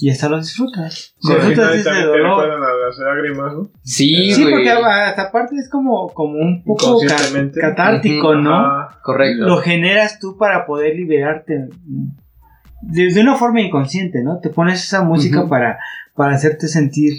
[0.00, 1.14] y hasta lo disfrutas.
[1.20, 2.48] Sí, disfrutas ese te dolor.
[2.48, 3.70] las lágrimas, ¿no?
[3.82, 6.98] Sí, Sí, porque hasta aparte es como, como un poco
[7.60, 8.54] catártico, ¿no?
[8.54, 9.00] Ajá.
[9.02, 9.44] Correcto.
[9.46, 11.68] lo generas tú para poder liberarte
[12.82, 14.38] de, de una forma inconsciente, ¿no?
[14.40, 15.78] Te pones esa música para,
[16.14, 17.12] para hacerte sentir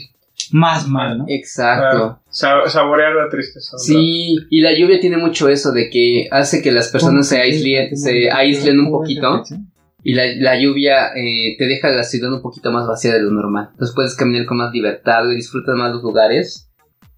[0.52, 1.26] más mal, ¿no?
[1.28, 2.20] Exacto.
[2.30, 3.70] Sa- saborear la tristeza.
[3.74, 3.78] ¿no?
[3.80, 7.96] Sí, y la lluvia tiene mucho eso de que hace que las personas se aíslen,
[7.96, 9.44] se aíslen un poquito
[10.04, 13.32] y la, la lluvia eh, te deja la ciudad un poquito más vacía de lo
[13.32, 13.70] normal.
[13.72, 16.68] Entonces puedes caminar con más libertad y disfrutas más los lugares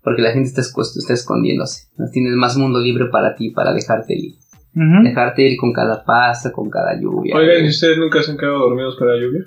[0.02, 1.88] porque la gente está, esco- está escondiéndose.
[1.98, 2.06] ¿no?
[2.12, 4.34] Tienes más mundo libre para ti, para dejarte ir.
[5.04, 7.36] Dejarte ir con cada paso, con cada lluvia.
[7.36, 9.46] Oigan, ¿y ustedes nunca se han quedado dormidos con la lluvia?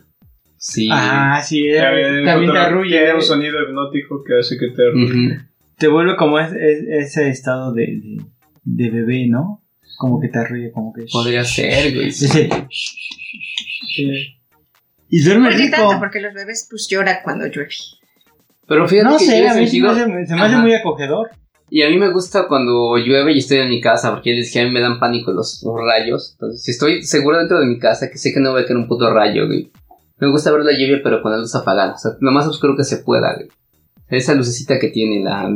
[0.57, 0.89] Sí.
[0.91, 4.69] Ah, sí, eh, Eh, también te arrulla, Tiene eh, un sonido hipnótico que hace que
[4.69, 5.39] te arrulle.
[5.79, 8.25] Te vuelve como es- es- ese estado de, de,
[8.65, 9.63] de bebé, ¿no?
[9.99, 11.05] Como que te arrulla, como que...
[11.13, 12.11] Podría ser, güey.
[13.95, 14.39] sí.
[15.09, 15.77] Y duerme ¿Por qué rico.
[15.77, 15.99] tanto?
[15.99, 17.71] Porque los bebés pues lloran cuando llueve.
[18.67, 20.75] Pero fíjate No que sé, a mí se me sentido- hace, se me hace muy
[20.75, 21.31] acogedor.
[21.69, 24.61] Y a mí me gusta cuando llueve y estoy en mi casa, porque les dije,
[24.61, 26.33] a mí me dan pánico los, los rayos.
[26.35, 28.77] Entonces, si estoy seguro dentro de mi casa, que sé que no va a caer
[28.77, 29.71] un puto rayo, güey.
[30.19, 31.95] Me gusta ver la lluvia, pero con la luz apagada.
[31.95, 33.49] O sea, lo más oscuro que se pueda, güey.
[34.09, 35.49] Esa lucecita que tiene la,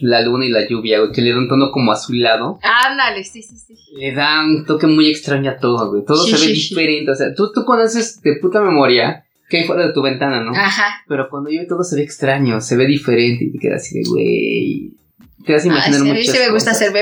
[0.00, 2.58] la luna y la lluvia, güey, que le da un tono como azulado.
[2.62, 3.74] Ándale, sí, sí, sí.
[3.96, 6.04] Le da un toque muy extraño a todo, güey.
[6.04, 6.68] Todo Sí, se ve sí, sí.
[6.74, 7.10] diferente.
[7.10, 10.52] O sea, tú, tú conoces de puta memoria que hay fuera de tu ventana, ¿no?
[10.54, 11.02] Ajá.
[11.08, 14.08] Pero cuando llueve todo se ve extraño, se ve diferente y te quedas así de,
[14.08, 14.90] güey.
[15.46, 16.92] Te vas a imaginar sí, a mí sí me gusta hacer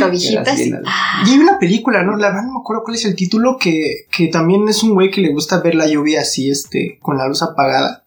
[0.00, 0.56] cobijitas.
[0.56, 2.16] Bien, y- Ah, Y hay una película, ¿no?
[2.16, 5.10] La verdad no me acuerdo cuál es el título, que, que también es un güey
[5.10, 8.06] que le gusta ver la lluvia así, este, con la luz apagada.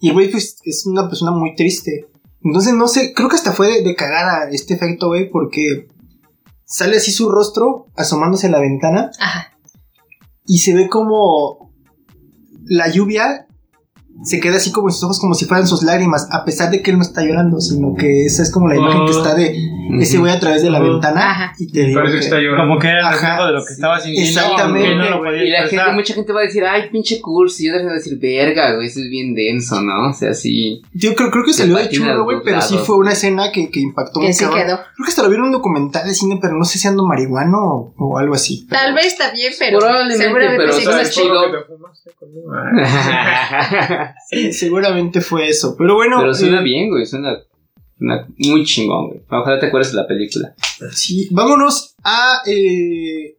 [0.00, 2.06] Y el güey, pues, es una persona muy triste.
[2.42, 5.88] Entonces, no sé, creo que hasta fue de, de cagada este efecto, güey, porque
[6.64, 9.52] sale así su rostro asomándose a la ventana Ajá.
[10.46, 11.72] y se ve como
[12.64, 13.46] la lluvia
[14.22, 16.82] se queda así como en sus ojos, como si fueran sus lágrimas, a pesar de
[16.82, 19.56] que él no está llorando, sino que esa es como la imagen que está de
[20.00, 20.92] ese güey a través de la Ujú.
[20.92, 21.30] ventana.
[21.30, 21.52] Ajá.
[21.58, 22.62] Y te digo Parece que que- está llorando.
[22.68, 24.28] Como que era el reflejo de lo que estaba sintiendo.
[24.28, 27.64] Exactamente, no lo podía Y la gente, mucha gente va a decir, ay, pinche cursi.
[27.64, 30.10] Y otra gente va a decir, verga, güey, eso es bien denso, ¿no?
[30.10, 30.82] O sea, sí.
[30.94, 33.80] Yo creo, creo que salió de los güey, pero sí fue una escena que, que
[33.80, 34.76] impactó quedó.
[34.76, 37.04] Creo que hasta lo vieron en un documental de cine, pero no sé si ando
[37.06, 38.66] marihuano o, o algo así.
[38.68, 41.22] pero- Tal vez también, pero Probablemente, seguramente pero sí ¿sabes existe.
[41.22, 41.40] chido?
[44.28, 45.74] Sí, seguramente fue eso.
[45.76, 47.38] Pero bueno, Pero suena eh, bien, güey, suena,
[47.98, 49.20] suena muy chingón, güey.
[49.30, 50.54] Ojalá te acuerdes de la película.
[50.92, 53.36] sí, vámonos a eh,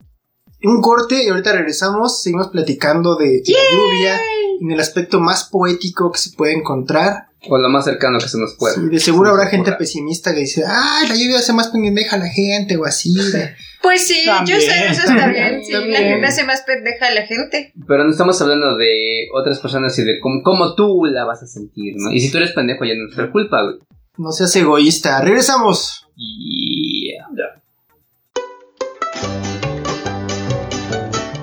[0.64, 2.22] un corte y ahorita regresamos.
[2.22, 4.20] Seguimos platicando de la lluvia
[4.62, 7.31] en el aspecto más poético que se puede encontrar.
[7.50, 8.76] O lo más cercano que se nos puede.
[8.76, 9.78] Sí, de seguro Se habrá gente ocurra.
[9.80, 13.12] pesimista que dice, ay, la lluvia hace más pendeja a la gente o así.
[13.14, 14.60] de- Pues sí, También.
[14.60, 15.64] yo sé, eso está bien.
[15.66, 16.04] Sí, la También.
[16.04, 17.74] gente hace más pendeja a la gente.
[17.88, 21.48] Pero no estamos hablando de otras personas y de cómo, cómo tú la vas a
[21.48, 22.12] sentir, ¿no?
[22.12, 23.76] Y si tú eres pendejo ya no es nuestra culpa, güey.
[24.18, 25.20] No seas egoísta.
[25.22, 26.06] Regresamos.
[26.16, 27.26] Yeah.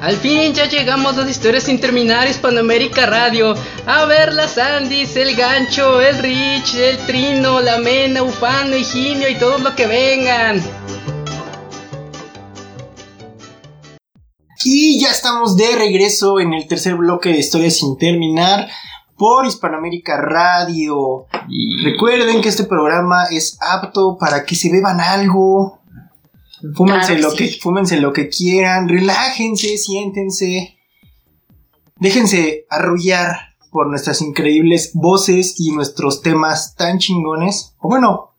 [0.08, 3.54] Al fin ya llegamos a las historias sin terminar Hispanoamérica Radio.
[3.84, 9.34] A ver las Andis, el gancho, el Rich, el Trino, la Mena, Ufano, Higinio y
[9.34, 10.62] todo lo que vengan.
[14.64, 18.66] Y ya estamos de regreso en el tercer bloque de Historias sin terminar
[19.14, 21.26] por Hispanoamérica Radio.
[21.84, 25.77] Recuerden que este programa es apto para que se beban algo.
[26.74, 30.76] Fúmense, Claro lo que fúmense lo que quieran, relájense, siéntense.
[31.96, 33.36] Déjense arrullar
[33.70, 37.74] por nuestras increíbles voces y nuestros temas tan chingones.
[37.78, 38.34] O bueno,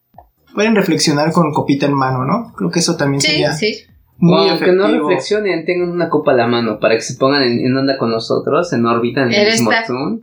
[0.54, 2.54] pueden reflexionar con copita en mano, ¿no?
[2.56, 3.78] Creo que eso también Sí, sería sí.
[4.18, 7.44] muy O aunque no reflexionen, tengan una copa a la mano para que se pongan
[7.44, 10.20] en, en onda con nosotros, en órbita, en el Eres mismo zoom.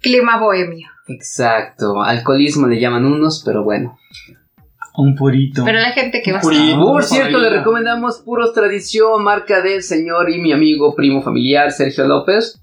[0.00, 0.88] Clima bohemio.
[1.08, 2.02] Exacto.
[2.02, 3.96] Alcoholismo le llaman unos, pero bueno.
[4.96, 5.62] Un purito.
[5.64, 6.40] Pero la gente que va a.
[6.40, 12.06] Por cierto, le recomendamos Puros Tradición, marca del señor y mi amigo primo familiar Sergio
[12.06, 12.62] López.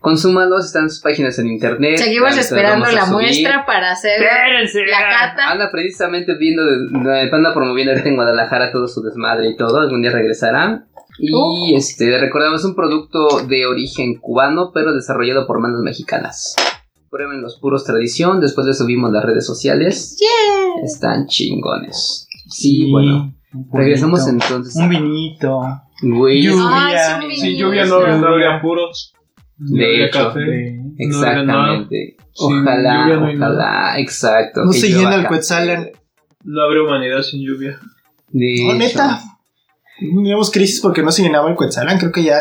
[0.00, 1.96] Consúmalos, están sus páginas en internet.
[1.98, 3.12] Seguimos esperando la subir.
[3.12, 5.48] muestra para hacer la cata.
[5.52, 10.02] Anda precisamente viendo, de- anda promoviendo ahorita en Guadalajara todo su desmadre y todo, algún
[10.02, 10.86] día regresará.
[11.18, 11.76] Y Oh.
[11.76, 16.56] este, recordamos un producto de origen cubano, pero desarrollado por manos mexicanas.
[17.12, 20.16] Prueben los puros tradición, después le subimos las redes sociales.
[20.18, 20.82] Yeah.
[20.82, 22.26] Están chingones.
[22.48, 23.34] Sí, bueno.
[23.70, 24.74] Regresamos entonces.
[24.76, 25.60] Un vinito.
[26.00, 26.64] Güey, Lluvia.
[26.70, 27.66] Ay, sí, un Si vinito.
[27.66, 29.12] lluvia no, no habría puros.
[29.58, 30.28] De hecho.
[30.28, 30.40] café.
[30.40, 32.16] de- exactamente.
[32.38, 34.64] Ojalá, ojalá, exacto.
[34.64, 35.28] No se llena el.
[35.28, 35.90] Quetzalan.
[36.44, 37.78] No habría humanidad sin lluvia.
[38.30, 38.74] De hecho.
[38.78, 39.20] neta.
[40.00, 41.98] No tenemos crisis porque no se llenaba el Quetzalan.
[41.98, 42.38] Creo que ya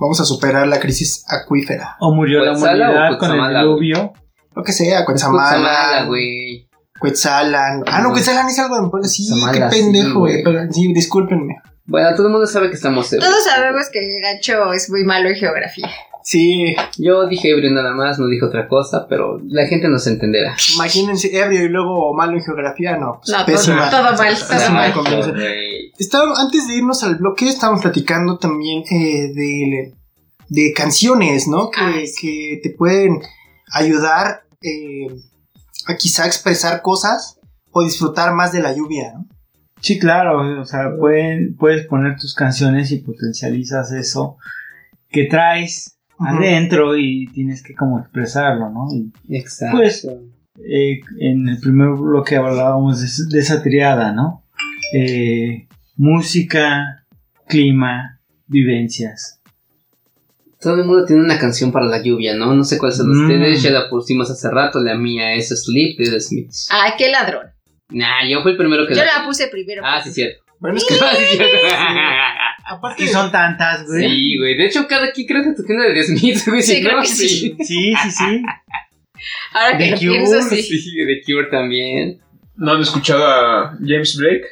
[0.00, 1.96] vamos a superar la crisis acuífera.
[2.00, 4.12] O murió la ¿Cuetzala o humanidad con el Cuetzamala, diluvio.
[4.54, 6.68] Lo que sea, Cutzamala, Quetzamala, güey.
[7.00, 7.84] Quetzalan.
[7.86, 9.08] Ah, no, Quetzalan es algo de mi pueblo.
[9.08, 10.42] Sí, qué Cuetzamala, pendejo, güey.
[10.42, 10.44] güey.
[10.44, 11.56] Pero sí, discúlpenme.
[11.86, 13.30] Bueno, todo el mundo sabe que estamos ebrios.
[13.30, 15.88] Todos sabemos que Gacho es muy malo en geografía.
[16.22, 20.54] Sí, Yo dije ebrio nada más, no dije otra cosa, pero la gente nos entenderá.
[20.74, 22.98] imagínense ebrio y luego malo en geografía.
[22.98, 23.88] No, pues, No, todo- pésima.
[23.90, 24.92] todo mal, todo mal.
[25.98, 29.94] Estaba- antes de irnos al bloque, estábamos platicando también eh, de,
[30.48, 31.70] de canciones, ¿no?
[31.70, 32.12] Que, Ah, sí.
[32.20, 33.18] que te pueden
[33.72, 35.06] ayudar eh,
[35.86, 37.38] a quizá expresar cosas
[37.70, 39.26] o disfrutar más de la lluvia, ¿no?
[39.80, 40.60] Sí, claro.
[40.60, 44.36] O sea, pueden, puedes poner tus canciones y potencializas eso
[45.08, 48.88] que traes adentro y tienes que como expresarlo, ¿no?
[48.92, 49.76] Y, Exacto.
[49.76, 50.04] Pues,
[50.68, 54.42] eh, en el primer bloque hablábamos de, de esa triada, ¿no?
[54.92, 55.67] Eh,
[55.98, 57.04] música,
[57.48, 59.40] clima, vivencias.
[60.60, 62.54] Todo el mundo tiene una canción para la lluvia, ¿no?
[62.54, 63.22] No sé cuál es de Mm.
[63.22, 66.68] ustedes, ya la pusimos hace rato, la mía es Sleep de The Smiths.
[66.70, 67.46] Ay, qué ladrón.
[67.90, 69.82] Nah, yo fui el primero que Yo la puse primero.
[69.84, 70.42] Ah, sí, cierto.
[70.60, 71.00] Bueno, es que sí,
[71.36, 71.56] cierto.
[72.64, 74.08] aparte Y son tantas, güey.
[74.08, 74.56] Sí, güey.
[74.56, 76.62] De hecho, cada quien creo que tu tienda de The Smiths, güey.
[76.62, 77.28] Sí, si creo no, que sí.
[77.28, 77.56] Sí,
[78.02, 78.42] sí, sí.
[79.52, 80.62] Ahora que The lo Cure, pienso, sí.
[80.62, 82.20] Sí, de Cure también.
[82.56, 84.46] ¿No han escuchado a James Blake?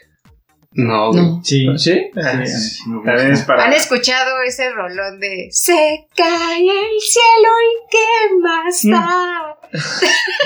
[0.79, 1.23] No, güey.
[1.25, 1.41] No.
[1.43, 1.67] Sí.
[1.79, 2.11] ¿Sí?
[2.17, 2.53] Ah, Sí.
[2.53, 3.12] sí, me gusta.
[3.12, 3.65] También es para...
[3.65, 9.57] ¿Han escuchado ese rolón de Se cae el cielo y qué más da?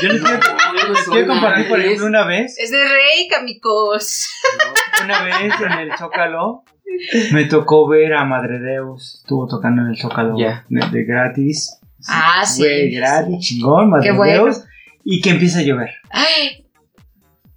[0.02, 4.28] Yo les quiero, les quiero compartir, por ejemplo, una vez, Es de Rey, amigos.
[5.04, 5.34] una vez
[5.66, 6.62] en el Zócalo,
[7.32, 11.76] me tocó ver a Madre Deus, estuvo tocando en el Zócalo de, de gratis.
[12.08, 12.62] Ah, sí.
[12.62, 14.44] Güey, gratis, chingón, Madre Qué bueno.
[14.44, 14.62] Deus,
[15.04, 15.90] y que empieza a llover.
[16.10, 16.66] Ay,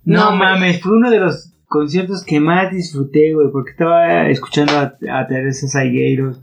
[0.03, 4.93] No, mames, fue uno de los conciertos que más disfruté, güey, porque estaba escuchando a,
[5.11, 6.39] a Teresa Saigueiros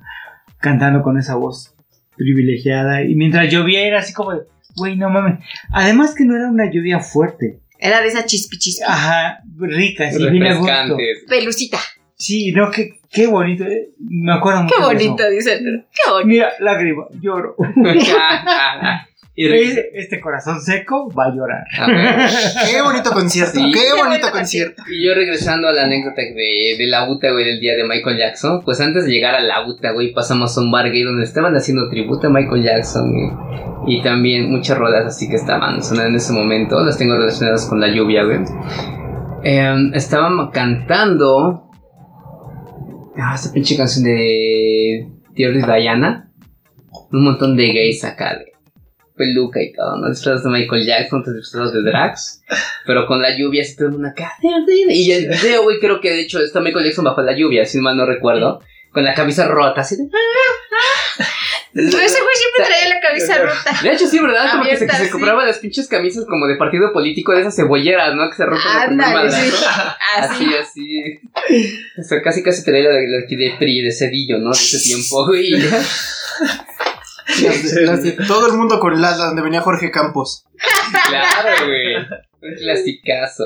[0.59, 1.73] cantando con esa voz
[2.17, 4.41] privilegiada y mientras llovía era así como de,
[4.75, 5.39] güey, no mames.
[5.73, 8.83] Además que no era una lluvia fuerte, era de esa chispi chispi.
[8.85, 10.97] ajá, rica, sí, bien a gusto.
[11.29, 11.79] Pelucita.
[12.17, 15.09] Sí, no, qué, qué bonito, eh, me acuerdo mucho Qué de eso.
[15.11, 16.27] bonito, dice el Qué bonito.
[16.27, 17.55] Mira, lágrima, lloro.
[19.35, 21.65] y Este, corazón seco va a llorar.
[21.79, 22.29] a
[22.71, 23.71] qué bonito concierto, Sí.
[23.73, 24.83] qué Qué bonito concierto.
[24.91, 28.19] Y yo regresando a la anécdota de, de la UTA, güey, del día de Michael
[28.19, 31.25] Jackson, pues antes de llegar a la UTA, güey, pasamos a un bar gay donde
[31.25, 33.97] estaban haciendo tributo a Michael Jackson, güey.
[33.97, 37.81] Y también muchas rolas así que estaban sonando en ese momento, las tengo relacionadas con
[37.81, 38.41] la lluvia, güey.
[39.43, 41.67] Em, estaban cantando
[43.17, 46.31] Ah, esta pinche canción de Dear Diana.
[47.13, 48.50] Un montón de gays acá, de
[49.21, 50.09] peluca y todo, ¿no?
[50.09, 52.43] Disfrazados de Michael Jackson, otros disfrazados de Drax.
[52.87, 53.91] Pero con la lluvia, así todo.
[53.91, 54.93] "Dear Diana".
[54.93, 57.79] Y el video, güey, creo que de hecho está Michael Jackson bajo la lluvia, si
[57.79, 58.61] mal no recuerdo.
[58.93, 60.03] Con la camisa rota, así de.
[61.73, 63.81] Ese güey siempre traía la camisa rota.
[63.85, 64.51] De hecho, sí, ¿verdad?
[64.51, 65.11] Como que se, que se sí.
[65.11, 68.29] compraba las pinches camisas como de partido político de esas cebolleras, ¿no?
[68.29, 69.37] Que se rompen Ándale, madrazo.
[69.41, 69.55] sí.
[70.17, 70.55] Así, Así.
[70.57, 71.21] así.
[71.97, 74.51] O sea, casi casi traía la de, la de PRI, de Cedillo, ¿no?
[74.51, 75.53] De ese tiempo, güey.
[77.43, 80.45] Las de- las de todo el mundo con las donde venía Jorge Campos.
[81.09, 81.97] claro, güey.
[82.43, 83.45] Un clasicazo.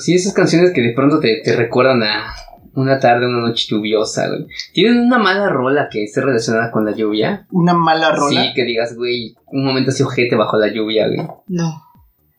[0.00, 2.34] Sí, esas canciones que de pronto te, te recuerdan a
[2.74, 4.46] una tarde, una noche lluviosa, güey.
[4.72, 7.46] ¿Tienen una mala rola que esté relacionada con la lluvia?
[7.50, 8.42] Una mala rola.
[8.42, 11.26] Sí, que digas, güey, un momento así ojete bajo la lluvia, güey.
[11.48, 11.82] No.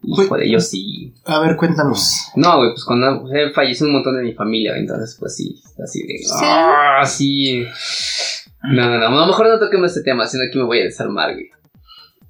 [0.06, 1.14] Híjole, yo sí.
[1.26, 2.30] A ver, cuéntanos.
[2.36, 6.02] No, güey, pues cuando falleció un montón de mi familia, güey, entonces pues sí, así
[6.06, 6.18] de...
[6.18, 6.34] Sí.
[6.44, 7.66] Ah, sí.
[8.64, 10.84] No, no, no, a lo mejor no toquemos este tema, sino que me voy a
[10.86, 11.50] desarmar, güey.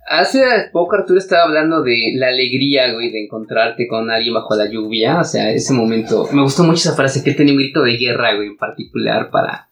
[0.09, 0.41] Hace
[0.73, 5.19] poco Arturo estaba hablando de la alegría, güey, de encontrarte con alguien bajo la lluvia,
[5.19, 6.27] o sea, ese momento...
[6.33, 9.29] Me gustó mucho esa frase, que él tenía un grito de guerra, güey, en particular
[9.29, 9.69] para...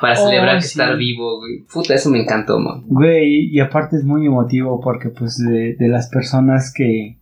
[0.00, 0.78] Para Oh, celebrar que sí.
[0.78, 1.64] estar vivo, güey.
[1.72, 2.82] Puta, eso me encantó, man.
[2.86, 7.18] Güey, y aparte es muy emotivo porque pues de, de las personas que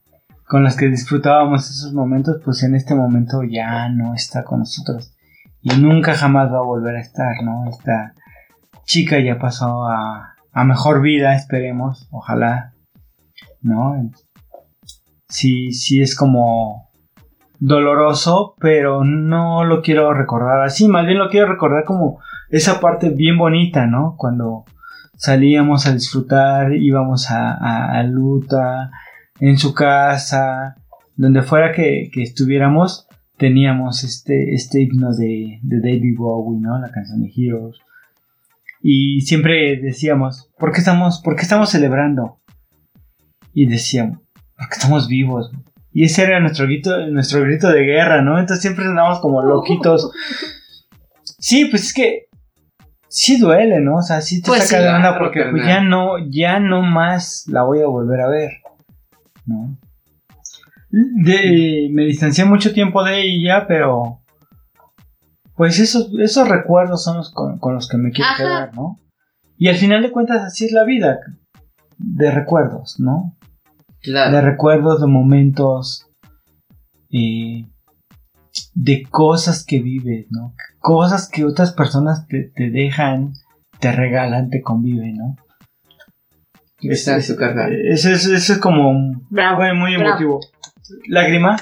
[0.50, 5.12] con las que disfrutábamos esos momentos, pues en este momento ya no está con nosotros.
[5.62, 7.70] Y nunca jamás va a volver a estar, ¿no?
[7.70, 8.14] Esta
[8.90, 12.72] chica ya pasó a, a mejor vida, esperemos, ojalá,
[13.62, 14.10] ¿no?
[15.28, 16.90] Sí, sí es como
[17.60, 22.18] doloroso, pero no lo quiero recordar así, más bien lo quiero recordar como
[22.48, 24.16] esa parte bien bonita, ¿no?
[24.18, 24.64] Cuando
[25.16, 28.90] salíamos a disfrutar, íbamos a, a, Luta,
[29.38, 30.74] en su casa,
[31.14, 36.80] donde fuera que, que estuviéramos, teníamos este, este himno de, de David Bowie, ¿no?
[36.80, 37.80] La canción de Heroes.
[38.82, 42.40] Y siempre decíamos, ¿por qué estamos, por qué estamos celebrando?
[43.52, 44.20] Y decíamos,
[44.56, 45.50] porque estamos vivos.
[45.92, 48.38] Y ese era nuestro grito, nuestro grito de guerra, ¿no?
[48.38, 50.10] Entonces siempre andábamos como loquitos.
[51.42, 52.26] Sí, pues es que
[53.08, 53.96] sí duele, ¿no?
[53.96, 56.82] O sea, sí te Pues saca sí, de onda porque pues, ya no, ya no
[56.82, 58.50] más la voy a volver a ver,
[59.46, 59.78] ¿no?
[60.90, 64.19] De, me distancié mucho tiempo de ella, pero
[65.60, 68.36] pues esos, esos recuerdos son los con, con los que me quiero Ajá.
[68.42, 68.98] quedar, ¿no?
[69.58, 71.18] Y al final de cuentas así es la vida,
[71.98, 73.36] de recuerdos, ¿no?
[74.02, 74.40] de Claro.
[74.40, 76.06] recuerdos, de momentos,
[77.10, 77.66] eh,
[78.72, 80.54] de cosas que vives, ¿no?
[80.78, 83.34] Cosas que otras personas te, te dejan,
[83.80, 85.36] te regalan, te conviven, ¿no?
[86.80, 87.74] Exacto, carnal.
[87.86, 88.94] Eso es, eso es como
[89.28, 90.08] Bravo, muy bravo.
[90.08, 90.40] emotivo.
[91.06, 91.56] ¿Lágrima?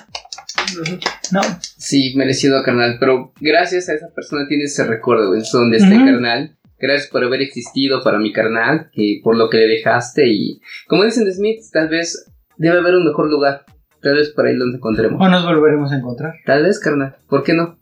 [1.33, 1.41] No.
[1.77, 2.97] Sí, merecido, carnal.
[3.01, 5.43] Pero gracias a esa persona tienes ese recuerdo, güey.
[5.53, 6.05] Donde esté, Ujú.
[6.07, 6.57] carnal.
[6.79, 8.91] Gracias por haber existido para mi carnal.
[8.93, 10.27] Que por lo que le dejaste.
[10.29, 13.65] Y como dicen de Smith, tal vez debe haber un mejor lugar.
[14.01, 15.21] Tal vez por ahí lo encontremos.
[15.21, 16.35] O nos volveremos a encontrar.
[16.47, 17.17] Tal vez, carnal.
[17.29, 17.79] ¿Por qué no?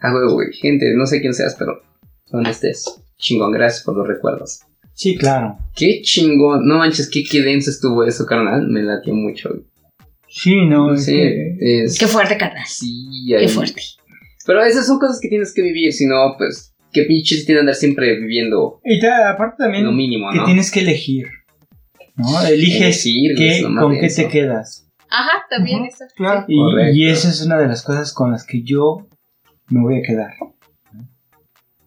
[0.00, 0.52] Ah, güey, güey.
[0.54, 1.82] Gente, no sé quién seas, pero
[2.32, 2.84] donde estés.
[3.16, 4.60] Chingón, gracias por los recuerdos.
[4.94, 5.56] Sí, claro.
[5.76, 6.66] Qué chingón.
[6.66, 8.66] No manches, qué, qué denso estuvo eso, carnal.
[8.68, 9.50] Me latió mucho.
[9.50, 9.62] güey.
[10.30, 10.94] Sí, no.
[10.94, 11.98] es Sí, que- es...
[11.98, 12.64] Qué fuerte, carnal.
[12.66, 13.82] Sí, Qué ahí- fuerte.
[14.46, 17.74] Pero esas son cosas que tienes que vivir, si no, pues, qué pinches tiene andar
[17.74, 20.44] siempre viviendo Y te- aparte también lo mínimo, que ¿no?
[20.44, 21.26] tienes que elegir.
[22.16, 22.42] ¿No?
[22.46, 24.86] Eliges Elegir, qué- con qué te quedas.
[25.08, 25.88] Ajá, también Ujú.
[25.88, 26.04] eso.
[26.16, 26.44] Claro.
[26.48, 26.56] Y,
[27.04, 29.08] y esa es una de las cosas con las que yo
[29.68, 30.34] me voy a quedar.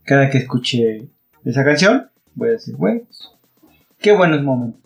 [0.04, 1.08] Cada que escuche
[1.46, 3.04] esa canción, voy a decir, güey,
[4.00, 4.83] qué buenos momentos.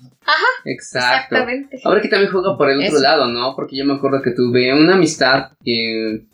[0.66, 1.36] Exacto.
[1.36, 1.80] Exactamente.
[1.84, 3.02] Ahora que también juega por el otro Eso.
[3.02, 3.56] lado, ¿no?
[3.56, 6.26] Porque yo me acuerdo que tuve una amistad que...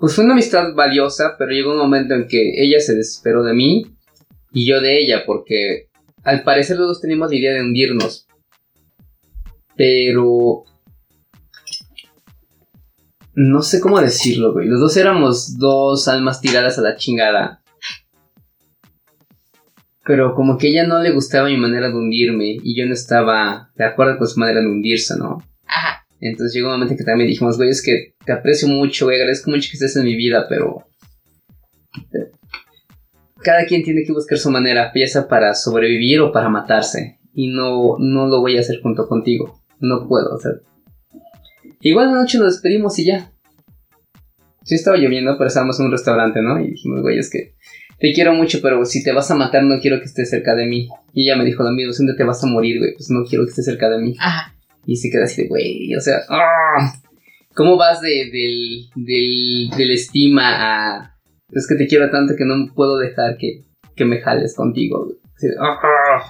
[0.00, 3.54] Pues fue una amistad valiosa, pero llegó un momento en que ella se desesperó de
[3.54, 3.86] mí
[4.52, 5.88] y yo de ella, porque
[6.22, 8.26] al parecer los dos teníamos la idea de hundirnos.
[9.76, 10.64] Pero...
[13.36, 14.68] No sé cómo decirlo, güey.
[14.68, 17.63] Los dos éramos dos almas tiradas a la chingada.
[20.06, 22.92] Pero como que a ella no le gustaba mi manera de hundirme y yo no
[22.92, 25.38] estaba de acuerdo con su manera de hundirse, ¿no?
[25.66, 26.04] Ajá.
[26.20, 29.50] Entonces llegó un momento que también dijimos, güey, es que te aprecio mucho, güey, agradezco
[29.50, 30.86] mucho que estés en mi vida, pero...
[33.42, 37.18] Cada quien tiene que buscar su manera, ya sea para sobrevivir o para matarse.
[37.34, 39.60] Y no, no lo voy a hacer junto contigo.
[39.80, 40.52] No puedo, o sea...
[41.80, 43.30] Igual la noche nos despedimos y ya.
[44.64, 46.58] Sí estaba lloviendo, pero estábamos en un restaurante, ¿no?
[46.58, 47.54] Y dijimos, güey, es que
[48.04, 50.66] te quiero mucho, pero si te vas a matar no quiero que estés cerca de
[50.66, 50.88] mí.
[51.14, 53.46] Y ella me dijo lo mismo, si te vas a morir, güey, pues no quiero
[53.46, 54.14] que estés cerca de mí.
[54.18, 54.54] Ajá.
[54.84, 56.92] Y se queda así de, güey, o sea, ¡ah!
[57.54, 61.16] ¿cómo vas de, del, del, del estima a
[61.50, 63.62] es que te quiero tanto que no puedo dejar que,
[63.96, 65.06] que me jales contigo.
[65.06, 65.16] güey.
[65.34, 66.22] Así de, "Ah".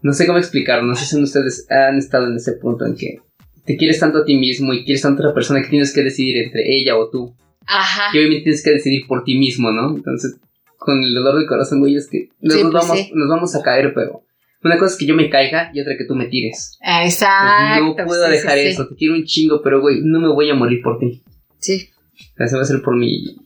[0.00, 3.18] No sé cómo explicarlo, no sé si ustedes han estado en ese punto en que
[3.66, 6.02] te quieres tanto a ti mismo y quieres tanto a otra persona que tienes que
[6.02, 7.36] decidir entre ella o tú.
[7.66, 8.04] Ajá.
[8.14, 9.94] Y obviamente tienes que decidir por ti mismo, ¿no?
[9.94, 10.36] Entonces,
[10.84, 13.10] con el dolor del corazón, güey, es que nos, Sí, nos pues vamos, sí.
[13.14, 14.22] nos vamos a caer, pero
[14.62, 16.78] una cosa es que yo me caiga y otra que tú me tires.
[16.80, 17.84] Exacto.
[17.84, 18.68] no puedo sí, dejar sí, sí.
[18.68, 21.22] eso, te quiero un chingo, pero güey, no me voy a morir por ti.
[21.58, 21.90] Sí.
[22.36, 23.36] Eso va a ser por mí.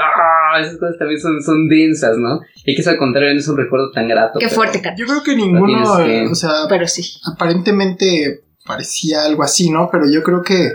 [0.00, 2.40] Ah, esas cosas también son, son densas, ¿no?
[2.64, 4.38] Y que eso al contrario no es un recuerdo tan grato.
[4.38, 4.80] Qué fuerte.
[4.96, 7.02] Yo creo que ninguno, que- o sea, Pero sí.
[7.26, 9.88] aparentemente parecía algo así, ¿no?
[9.90, 10.70] Pero yo creo que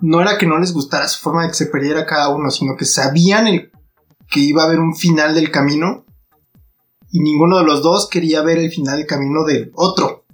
[0.00, 2.76] no era que no les gustara su forma de que se perdiera cada uno, sino
[2.76, 3.70] que sabían el,
[4.30, 6.04] que iba a haber un final del camino
[7.10, 10.24] y ninguno de los dos quería ver el final del camino del otro.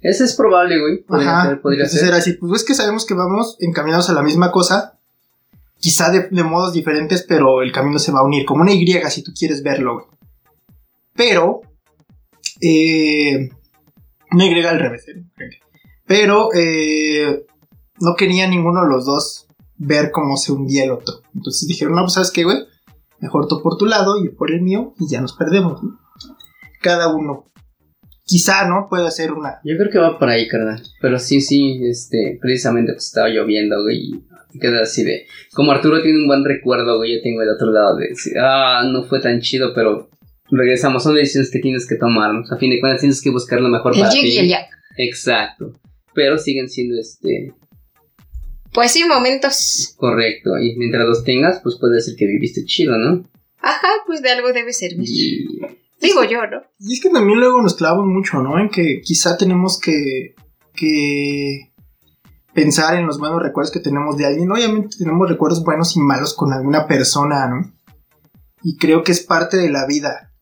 [0.00, 1.02] Eso es probable, güey.
[1.02, 1.48] Podría Ajá.
[1.48, 2.08] ser, podría Entonces ser.
[2.08, 4.98] era así, pues es que sabemos que vamos encaminados a la misma cosa,
[5.78, 8.86] quizá de, de modos diferentes, pero el camino se va a unir, como una Y
[9.10, 9.94] si tú quieres verlo.
[9.94, 10.06] güey.
[11.14, 11.60] Pero,
[12.62, 13.50] eh,
[14.32, 15.22] una Y al revés, ¿eh?
[16.06, 17.44] pero eh,
[18.00, 21.20] no quería ninguno de los dos ver cómo se hundía el otro.
[21.34, 22.58] Entonces dijeron, no, pues sabes qué, güey,
[23.20, 25.82] mejor tú por tu lado y yo por el mío y ya nos perdemos.
[25.82, 25.98] ¿no?
[26.80, 27.44] Cada uno.
[28.24, 28.86] Quizá, ¿no?
[28.88, 30.80] Puede ser una, Yo creo que va por ahí, carnal.
[31.00, 33.98] Pero sí, sí, este, precisamente pues estaba lloviendo, güey.
[33.98, 35.26] Y te quedas así de.
[35.52, 38.84] Como Arturo tiene un buen recuerdo, güey, yo tengo el otro lado de decir, ah,
[38.86, 40.08] no fue tan chido, pero
[40.48, 41.02] regresamos.
[41.02, 42.44] Son decisiones que tienes que tomar, ¿no?
[42.48, 44.38] A fin de cuentas tienes que buscar lo mejor El para ti.
[44.38, 44.54] el.
[44.96, 45.72] Exacto.
[46.14, 47.52] Pero siguen siendo este
[48.72, 49.94] Pues sí, momentos.
[49.96, 50.58] correcto.
[50.58, 53.28] Y mientras los tengas, pues puede decir que viviste chido, ¿no?
[53.60, 55.08] Ajá, pues de algo debe servir.
[55.08, 55.60] Y
[56.00, 56.62] Digo yo, ¿no?
[56.78, 58.58] Y es que también luego nos clavamos mucho, ¿no?
[58.58, 60.34] En que quizá tenemos que,
[60.74, 61.72] que
[62.54, 64.50] pensar en los buenos recuerdos que tenemos de alguien.
[64.50, 67.72] Obviamente tenemos recuerdos buenos y malos con alguna persona, ¿no?
[68.62, 70.32] Y creo que es parte de la vida.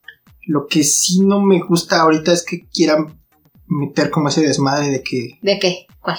[0.46, 3.20] Lo que sí no me gusta ahorita es que quieran
[3.66, 5.86] meter como ese desmadre de que ¿De qué?
[6.00, 6.18] ¿Cuál?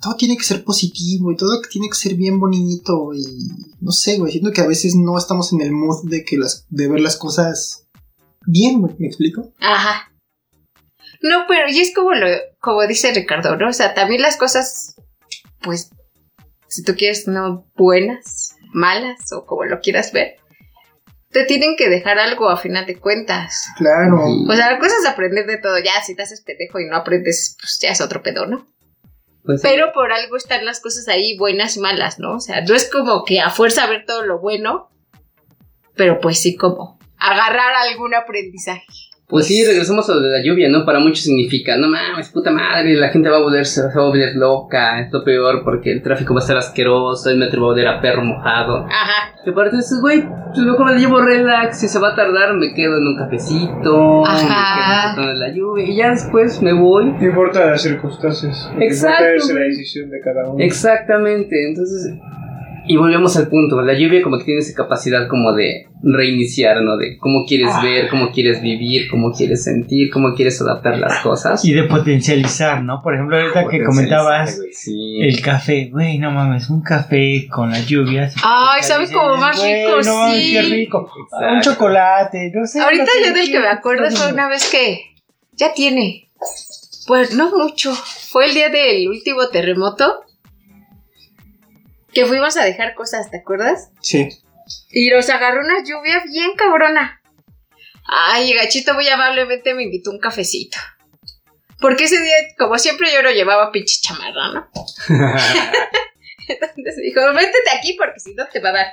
[0.00, 3.48] Todo tiene que ser positivo y todo tiene que ser bien bonito y
[3.80, 6.66] no sé, güey, siento que a veces no estamos en el mood de que las
[6.68, 7.86] de ver las cosas
[8.46, 9.52] bien, güey, ¿me explico?
[9.60, 10.12] Ajá.
[11.22, 12.26] No, pero y es como lo,
[12.60, 13.68] como dice Ricardo, ¿no?
[13.68, 14.96] O sea, también las cosas,
[15.62, 15.90] pues,
[16.68, 20.36] si tú quieres, no buenas, malas, o como lo quieras ver,
[21.30, 23.66] te tienen que dejar algo a final de cuentas.
[23.76, 24.24] Claro.
[24.46, 25.78] O sea, la cosa es aprender de todo.
[25.78, 28.68] Ya, si te haces pendejo y no aprendes, pues ya es otro pedo, ¿no?
[29.46, 29.62] Pues.
[29.62, 32.34] Pero por algo están las cosas ahí buenas y malas, ¿no?
[32.34, 34.90] O sea, no es como que a fuerza ver todo lo bueno,
[35.94, 38.84] pero pues sí como agarrar algún aprendizaje.
[39.28, 40.84] Pues sí, regresamos a lo de la lluvia, ¿no?
[40.84, 44.08] Para muchos significa, no mames, puta madre, la gente va a volverse, se va a
[44.08, 47.68] volver loca, es lo peor porque el tráfico va a estar asqueroso, el metro va
[47.68, 48.86] a oler a perro mojado.
[48.86, 49.34] Ajá.
[49.44, 50.24] Y aparte dices, güey,
[50.54, 54.24] pues mejor me llevo relax, si se va a tardar me quedo en un cafecito,
[54.24, 55.14] Ajá.
[55.16, 57.06] me quedo de la lluvia y ya después me voy.
[57.06, 58.70] No importa las circunstancias.
[58.78, 60.62] Exacto, importa es la decisión de cada uno.
[60.64, 62.14] Exactamente, entonces...
[62.88, 66.96] Y volvemos al punto, la lluvia como que tiene esa capacidad como de reiniciar, ¿no?
[66.96, 67.82] De cómo quieres Ah.
[67.82, 71.64] ver, cómo quieres vivir, cómo quieres sentir, cómo quieres adaptar las cosas.
[71.64, 73.02] Y de potencializar, ¿no?
[73.02, 75.18] Por ejemplo, ahorita que comentabas Güey, sí.
[75.22, 78.34] el café, güey, no mames, un café con las lluvias.
[78.44, 80.52] Ay, sabe Dices, como más rico, no mames, sí.
[80.52, 81.10] qué rico.
[81.24, 81.54] Exacto.
[81.54, 82.80] Un chocolate, no sé.
[82.80, 85.00] Ahorita no sé, yo del que me acuerdo fue una vez que
[85.52, 86.28] ya tiene,
[87.06, 90.22] pues no mucho, fue el día del último terremoto
[92.16, 93.90] que fuimos a dejar cosas, ¿te acuerdas?
[94.00, 94.30] Sí.
[94.88, 97.20] Y nos agarró una lluvia bien cabrona.
[98.06, 100.78] Ay, Gachito muy amablemente me invitó un cafecito.
[101.78, 104.70] Porque ese día, como siempre, yo lo llevaba pinche chamarra, ¿no?
[106.48, 108.86] Entonces dijo, métete aquí porque si no te va a dar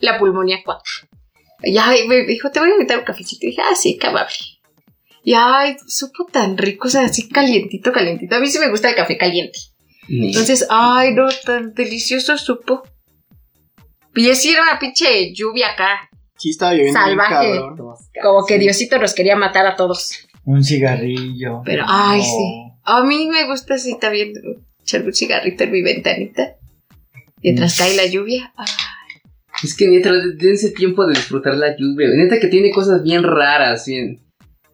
[0.00, 0.84] la pulmonía cuata.
[1.62, 3.46] Y ay, me dijo, te voy a invitar un cafecito.
[3.46, 4.36] Y dije, ah, sí, qué amable.
[5.24, 8.36] Y ay, supo tan rico, o sea, así calientito, calientito.
[8.36, 9.58] A mí sí me gusta el café caliente.
[10.08, 12.82] Entonces, ay, no, tan delicioso supo.
[14.14, 16.08] Y así era una pinche lluvia acá.
[16.36, 17.58] Sí estaba lloviendo bien Salvaje.
[17.58, 17.94] cabrón.
[18.22, 20.26] Como que Diosito nos quería matar a todos.
[20.44, 21.62] Un cigarrillo.
[21.64, 22.24] Pero, ay, No.
[22.24, 22.64] sí.
[22.84, 24.32] A mí me gusta así también
[24.82, 26.54] echar un cigarrito en mi ventanita.
[27.42, 28.52] Mientras cae la lluvia.
[28.56, 28.66] Ay,
[29.62, 32.08] Es que neta, dense tiempo de disfrutar la lluvia.
[32.14, 34.20] Neta que tiene cosas bien raras, bien.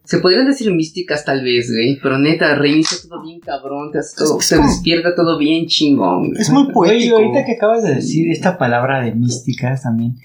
[0.05, 1.99] Se podrían decir místicas tal vez, güey.
[2.01, 3.91] Pero neta, reinicia todo bien cabrón.
[3.91, 6.29] Te hace todo, Es se como- despierta todo bien chingón.
[6.29, 6.41] güey.
[6.41, 7.15] Es muy Oye, poético.
[7.17, 10.15] ahorita que acabas de decir esta palabra de místicas también,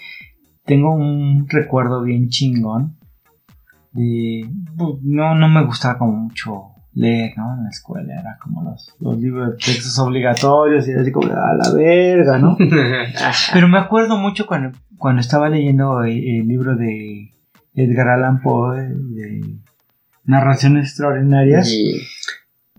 [0.65, 2.97] tengo un recuerdo bien chingón
[3.93, 4.49] de...
[5.03, 7.55] No, no me gustaba como mucho leer, ¿no?
[7.57, 11.29] En la escuela era como los, los libros de textos obligatorios y era así como
[11.33, 12.57] a la verga, ¿no?
[13.53, 17.33] Pero me acuerdo mucho cuando, cuando estaba leyendo el, el libro de
[17.75, 19.41] Edgar Allan Poe de
[20.25, 21.69] narraciones extraordinarias.
[21.71, 22.01] Y-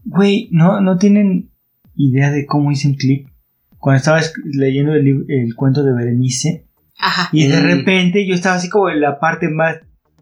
[0.03, 1.51] Güey, no, no tienen
[1.95, 3.27] idea de cómo hice un clic.
[3.77, 4.19] Cuando estaba
[4.53, 6.65] leyendo el, cuento de Berenice
[6.97, 7.29] Ajá.
[7.31, 7.63] y de Mm.
[7.63, 9.77] repente yo estaba así como en la parte más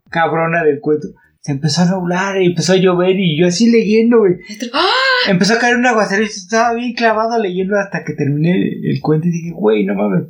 [0.09, 1.07] cabrona del cuento.
[1.41, 4.33] Se empezó a nublar y empezó a llover y yo así leyendo, güey.
[4.73, 5.29] ¡Ah!
[5.29, 8.51] Empezó a caer un aguacero y estaba bien clavado leyendo hasta que terminé
[8.83, 10.27] el cuento y dije, güey, no mames.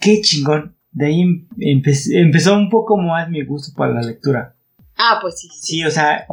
[0.00, 0.74] Qué chingón.
[0.90, 4.56] De ahí em- empe- empezó un poco más mi gusto para la lectura.
[4.98, 5.48] Ah, pues sí.
[5.60, 6.26] Sí, o sea,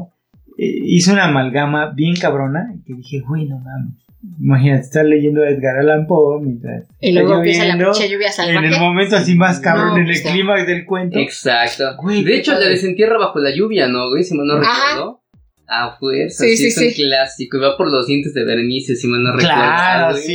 [0.58, 3.94] eh, hizo una amalgama bien cabrona que dije, güey, no mames.
[4.42, 8.10] Imagínate estar leyendo a Edgar Allan Poe mientras Y está luego empieza la lloviendo, pinche
[8.10, 8.80] lluvia en el salvaje.
[8.80, 11.20] momento así más cabrón, No, en el pues clímax del cuento.
[11.20, 11.96] Exacto.
[12.02, 12.70] Güey, de hecho, la padre.
[12.72, 14.24] desentierra bajo la lluvia, ¿no, güey?
[14.24, 14.90] Si mal no Ajá.
[14.90, 15.22] recuerdo.
[15.68, 17.04] A fuerza, Sí, sí, sí, es un sí.
[17.04, 17.58] clásico.
[17.58, 19.54] Y va por los dientes de Berenice, si mal no recuerdo.
[19.56, 20.28] Claro, Ah, sí.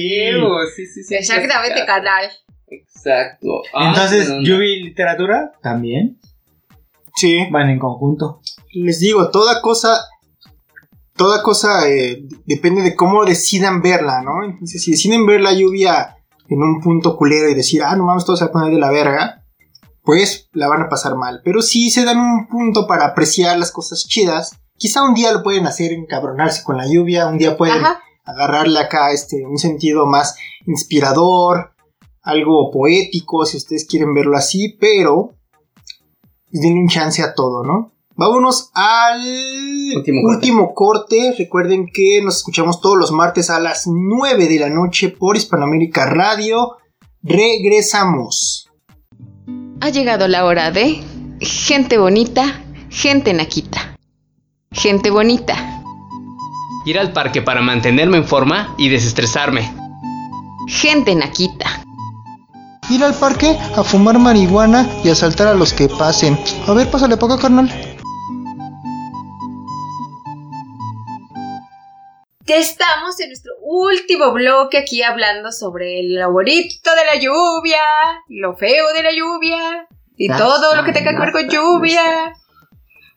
[0.76, 1.14] sí, sí, sí.
[1.16, 2.26] Exactamente, canal.
[2.68, 3.62] Exacto.
[3.74, 6.16] Ah, Entonces, bueno, yo vi literatura también.
[7.16, 7.46] Sí.
[7.50, 8.40] Van en conjunto.
[8.72, 10.00] Les digo, toda cosa,
[11.16, 14.44] toda cosa eh, depende de cómo decidan verla, ¿no?
[14.44, 16.16] Entonces, si deciden ver la lluvia
[16.48, 18.80] en un punto culero y decir, ah, no mames, todo se va a poner de
[18.80, 19.44] la verga,
[20.02, 21.40] pues la van a pasar mal.
[21.44, 25.42] Pero si se dan un punto para apreciar las cosas chidas, quizá un día lo
[25.42, 28.00] pueden hacer encabronarse con la lluvia, un día pueden Ajá.
[28.24, 30.36] agarrarle acá este, un sentido más
[30.66, 31.72] inspirador,
[32.22, 35.34] algo poético, si ustedes quieren verlo así, pero
[36.51, 37.92] denle un chance a todo, ¿no?
[38.16, 39.20] Vámonos al
[39.96, 40.36] Último corte.
[40.36, 41.34] último corte.
[41.38, 46.07] Recuerden que nos escuchamos todos los martes a las 9 de la noche por Hispanoamérica
[46.07, 46.76] Radio.
[47.22, 48.68] Regresamos.
[49.80, 51.01] Ha llegado la hora de
[51.40, 53.96] gente bonita, gente naquita.
[54.72, 55.82] Gente bonita,
[56.86, 59.74] Ir al parque para mantenerme en forma y desestresarme.
[60.68, 61.82] gente naquita.
[62.91, 66.36] Ir al parque a fumar marihuana y asaltar a los que pasen.
[66.66, 67.68] A ver, pásale acá, carnal.
[72.47, 77.80] Ya estamos en nuestro último bloque aquí hablando sobre el bonito de la lluvia,
[78.28, 79.86] lo feo de la lluvia
[80.16, 82.34] y That's todo lo que tenga que ver con lluvia.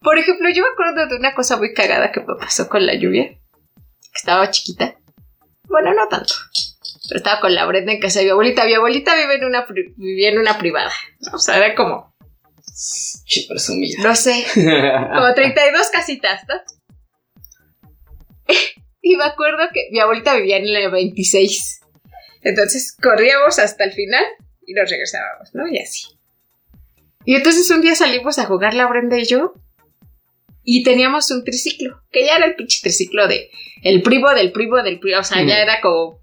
[0.03, 2.93] Por ejemplo, yo me acuerdo de una cosa muy cagada que me pasó con la
[2.93, 3.35] lluvia.
[4.13, 4.95] Estaba chiquita.
[5.63, 6.35] Bueno, no tanto.
[7.07, 8.65] Pero estaba con la Brenda en casa de mi abuelita.
[8.65, 9.65] Mi abuelita vive en una,
[9.97, 10.91] vivía en una privada.
[11.33, 12.15] O sea, era como,
[13.49, 14.01] presumida.
[14.03, 16.55] no sé, como 32 casitas, ¿no?
[19.05, 21.81] Y me acuerdo que mi abuelita vivía en la 26.
[22.41, 24.23] Entonces corríamos hasta el final
[24.65, 25.67] y nos regresábamos, ¿no?
[25.67, 26.07] Y así.
[27.25, 29.53] Y entonces un día salimos a jugar la Brenda y yo.
[30.63, 33.51] Y teníamos un triciclo, que ya era el pinche triciclo de
[33.83, 35.19] el primo del primo del primo.
[35.19, 35.61] O sea, ya Mm.
[35.63, 36.22] era como.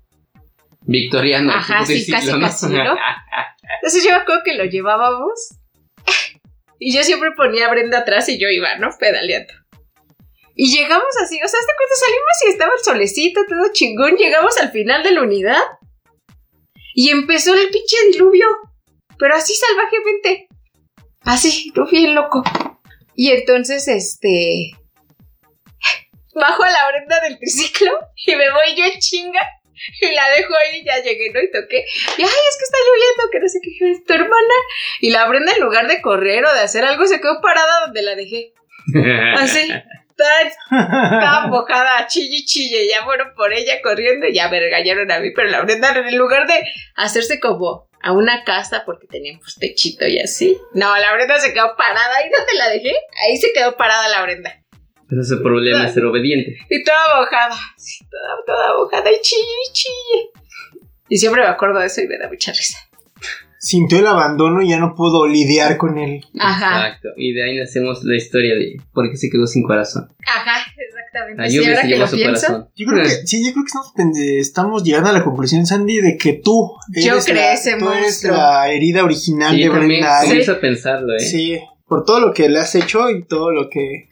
[0.90, 1.52] Victoriano.
[1.52, 2.96] Ajá, sí, casi, casi, ¿no?
[3.76, 5.54] Entonces yo me acuerdo que lo llevábamos.
[6.80, 8.88] Y yo siempre ponía a Brenda atrás y yo iba, ¿no?
[8.98, 9.52] Pedaleando.
[10.56, 14.58] Y llegamos así, o sea, hasta cuando salimos y estaba el solecito, todo chingón, llegamos
[14.58, 15.62] al final de la unidad.
[16.94, 18.48] Y empezó el pinche diluvio.
[19.16, 20.48] Pero así salvajemente.
[21.20, 22.42] Así, no bien loco.
[23.14, 24.72] Y entonces, este.
[26.34, 27.92] Bajo a la Brenda del triciclo
[28.26, 29.40] y me voy yo en chinga.
[30.00, 31.40] Y la dejo ahí, ya llegué, ¿no?
[31.40, 31.84] Y toqué.
[32.18, 34.54] Y ay, es que está lloviendo, que no sé qué, es tu hermana.
[35.00, 38.02] Y la Brenda, en lugar de correr o de hacer algo, se quedó parada donde
[38.02, 38.52] la dejé.
[39.36, 39.68] Así,
[40.16, 42.88] tan, tan mojada, chille chille.
[42.88, 45.30] Ya fueron por ella corriendo y ya me regañaron a mí.
[45.34, 46.64] Pero la Brenda, en lugar de
[46.96, 50.58] hacerse como a una casa porque teníamos techito y así.
[50.72, 52.16] No, la Brenda se quedó parada.
[52.16, 52.92] ¿Ahí donde la dejé?
[53.26, 54.59] Ahí se quedó parada la Brenda.
[55.10, 56.56] Ese es el problema, ser obediente.
[56.68, 57.54] Y toda mojada.
[57.76, 59.42] así, toda, toda mojada y chille
[59.72, 60.30] chille.
[61.08, 62.78] Y siempre me acuerdo de eso y me da mucha risa.
[63.62, 66.24] Sintió el abandono y ya no pudo lidiar con él.
[66.38, 66.86] Ajá.
[66.86, 67.08] Exacto.
[67.18, 70.08] Y de ahí nacemos la historia de por qué se quedó sin corazón.
[70.26, 71.42] Ajá, exactamente.
[71.42, 72.46] La Sí, lluvia ahora se que llevó lo su pienso.
[72.46, 72.68] corazón.
[72.74, 76.16] Yo creo que, sí, yo creo que estamos, estamos llegando a la conclusión, Sandy, de
[76.16, 80.22] que tú Yo eres, creé la, ese tú eres la herida original Sí, de Brenda.
[80.22, 80.26] ¿eh?
[80.26, 81.20] comienzo a pensarlo, ¿eh?
[81.20, 84.08] Sí, por todo lo que le has hecho y todo lo que...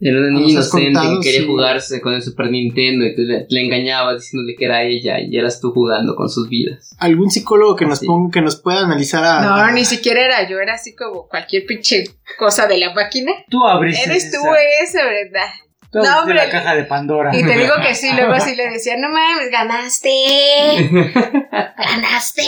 [0.00, 1.46] Era una Nos niña inocente contado, que quería sí.
[1.46, 5.36] jugarse con el Super Nintendo y tú le, le engañabas diciéndole que era ella y
[5.36, 6.94] eras tú jugando con sus vidas.
[6.98, 8.06] Algún psicólogo que nos Sí.
[8.06, 9.40] ponga, que nos pueda analizar a...
[9.40, 12.04] No, ni siquiera era yo, era así como cualquier pinche
[12.38, 13.32] cosa de la máquina.
[13.48, 14.38] Tú abriste Eres tú
[14.82, 15.48] ese, ¿verdad?
[15.92, 16.34] tú No, abriste hombre.
[16.36, 17.36] la caja de Pandora.
[17.36, 20.10] Y te digo que sí, luego sí le decía, no mames, ganaste.
[21.78, 22.42] Ganaste.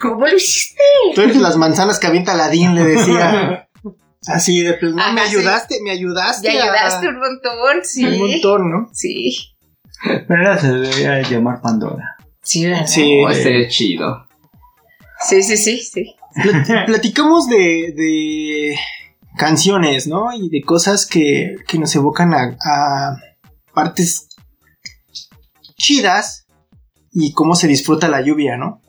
[0.00, 0.80] ¿Cómo lo hiciste?
[1.14, 3.60] Tú eres las manzanas que avienta Aladín, le decía.
[4.26, 5.36] Así de pues, no, Ajá, me sí.
[5.36, 6.48] ayudaste, me ayudaste.
[6.48, 8.04] A- ayudaste un montón, sí.
[8.04, 8.88] un montón, ¿no?
[8.92, 9.36] Sí.
[10.02, 12.16] Pero ahora se debería llamar Pandora.
[12.42, 12.86] Sí, ¿verdad?
[12.86, 13.22] Sí.
[13.24, 14.26] Oh, estaría chido.
[15.28, 16.14] Sí, sí, sí, sí.
[16.34, 18.76] Plat- Platicamos de, de
[19.36, 20.32] canciones, ¿no?
[20.32, 23.16] Y de cosas que, que nos evocan a, a
[23.72, 24.28] partes
[25.76, 26.46] chidas
[27.12, 28.80] y cómo se disfruta la lluvia, ¿no?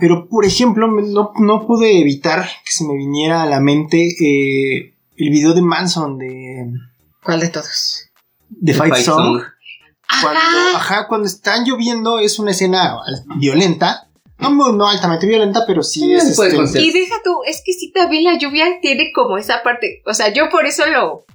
[0.00, 4.94] Pero, por ejemplo, no, no pude evitar que se me viniera a la mente eh,
[5.16, 6.72] el video de Manson de,
[7.22, 8.10] ¿Cuál de todos?
[8.48, 9.38] de The Fight, Fight Song.
[9.38, 9.42] Song.
[10.22, 12.96] Cuando, ajá, cuando están lloviendo es una escena
[13.36, 14.08] violenta.
[14.38, 16.80] No, no altamente violenta, pero sí Sí, es se puede este.
[16.80, 20.32] Y deja tú, es que sí también la lluvia tiene como esa parte, o sea,
[20.32, 21.26] yo por eso lo,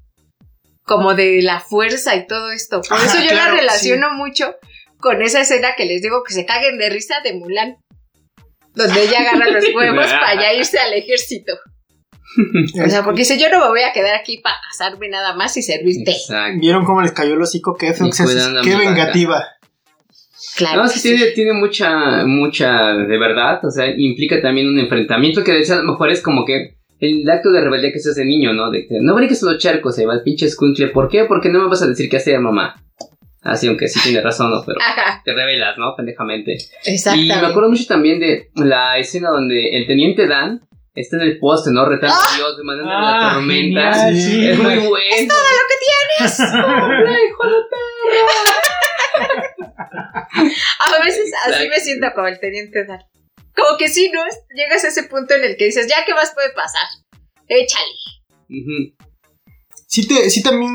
[0.84, 4.56] como de la fuerza y todo esto, por Ajá, eso yo claro, la relaciono mucho
[5.00, 7.78] con esa escena que les digo que se caguen de risa de Mulan,
[8.76, 11.54] donde ella agarra los huevos para ya irse al ejército.
[12.86, 15.56] O sea, porque dice, yo no me voy a quedar aquí para casarme nada más
[15.56, 16.12] y servir té.
[16.12, 16.60] Exacto.
[16.60, 17.78] ¿Vieron cómo les cayó el hocico?
[17.78, 18.78] Qué Qué vaca.
[18.78, 19.46] vengativa.
[20.58, 20.84] Claro.
[20.84, 21.16] No, que sí, sí.
[21.16, 25.74] tiene, tiene mucha, mucha de verdad, o sea, implica también un enfrentamiento que de hecho
[25.74, 28.72] a lo mejor es como que el acto de rebeldía que se hace niño, ¿no?
[28.72, 31.26] De que no brinques a los charcos, se va el pinche escuincle, ¿por qué?
[31.26, 32.76] Porque no me vas a decir qué hacer, mamá.
[33.46, 34.64] Así, aunque sí tiene razón, ¿no?
[34.66, 35.96] Pero Ajá, te revelas, ¿no?
[35.96, 36.58] Pendejamente.
[36.86, 37.36] Y exactamente.
[37.42, 41.70] me acuerdo mucho también de la escena donde el teniente Dan está en el poste,
[41.72, 41.86] ¿no?
[41.88, 43.94] Retando a Dios, demandando la Ah, tormenta.
[43.94, 44.48] genial, sí.
[44.48, 45.34] Es muy bueno.
[50.80, 51.70] A veces así Exacto.
[51.70, 53.00] me siento como el teniente Dan.
[53.56, 54.22] Como que sí, ¿no?
[54.56, 56.82] Llegas a ese punto en el que dices, ya, ¿qué más puede pasar?
[57.48, 57.86] Échale.
[59.88, 60.72] Sí, te, sí también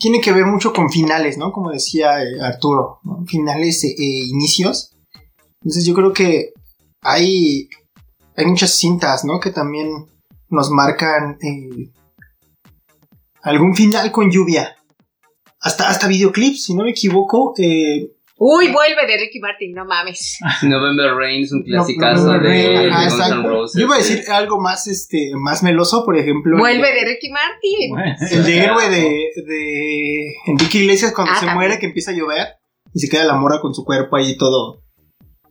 [0.00, 1.52] tiene que ver mucho con finales, ¿no?
[1.52, 3.24] Como decía eh, Arturo, ¿no?
[3.26, 4.96] Finales e inicios.
[5.62, 6.52] Entonces yo creo que
[7.02, 7.68] hay,
[8.34, 9.38] hay muchas cintas, ¿no?
[9.38, 10.06] Que también
[10.48, 11.92] nos marcan eh,
[13.42, 14.74] algún final con lluvia.
[15.60, 17.52] Hasta, hasta videoclips, si no me equivoco.
[17.58, 18.10] Eh,
[18.42, 20.38] Uy, vuelve de Ricky Martin, no mames.
[20.62, 23.42] November Rain es un clasicazo de, de Guns N'.
[23.42, 23.78] Roses.
[23.78, 26.54] Yo iba a decir algo más, este, más meloso, por ejemplo.
[26.56, 27.90] el Vuelve de- de Ricky Martin.
[27.90, 31.68] Bueno, El de héroe de, de Enrique Iglesias cuando Ah, se también.
[31.68, 32.46] muere, que empieza a llover
[32.94, 34.82] y se queda la morra con su cuerpo ahí todo.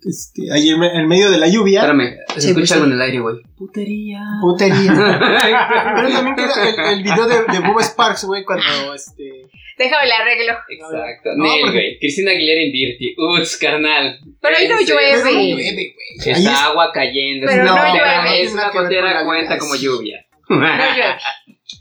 [0.03, 1.81] Este, ahí en, en medio de la lluvia.
[1.81, 3.35] Espérame, se Sí, escucha algo en el aire, güey.
[3.57, 4.21] Putería.
[4.41, 4.93] Putería.
[5.95, 9.47] Pero también queda el, el video de, de Bob Sparks, güey, cuando este.
[9.77, 10.53] Déjame le arreglo.
[10.69, 11.29] Exacto.
[11.37, 11.99] No, Nel, porque- güey.
[11.99, 13.15] Cristina Aguilera en Dirty.
[13.17, 14.19] Uts, carnal.
[14.41, 15.21] Pero ahí no llueve.
[15.23, 15.95] Pero no llueve, güey.
[16.17, 17.47] Está es- agua cayendo.
[17.47, 18.41] Pero es no una llueve.
[18.43, 20.25] Es la cuenta como lluvia.
[20.49, 21.15] No llueve.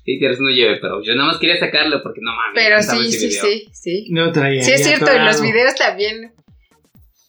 [0.05, 2.53] Sí, tienes no llueve, pero yo nada más quería sacarlo porque no mames.
[2.55, 4.07] Pero sí, sí, sí, sí.
[4.11, 4.63] No traía.
[4.63, 6.33] Sí, es cierto, en los videos también.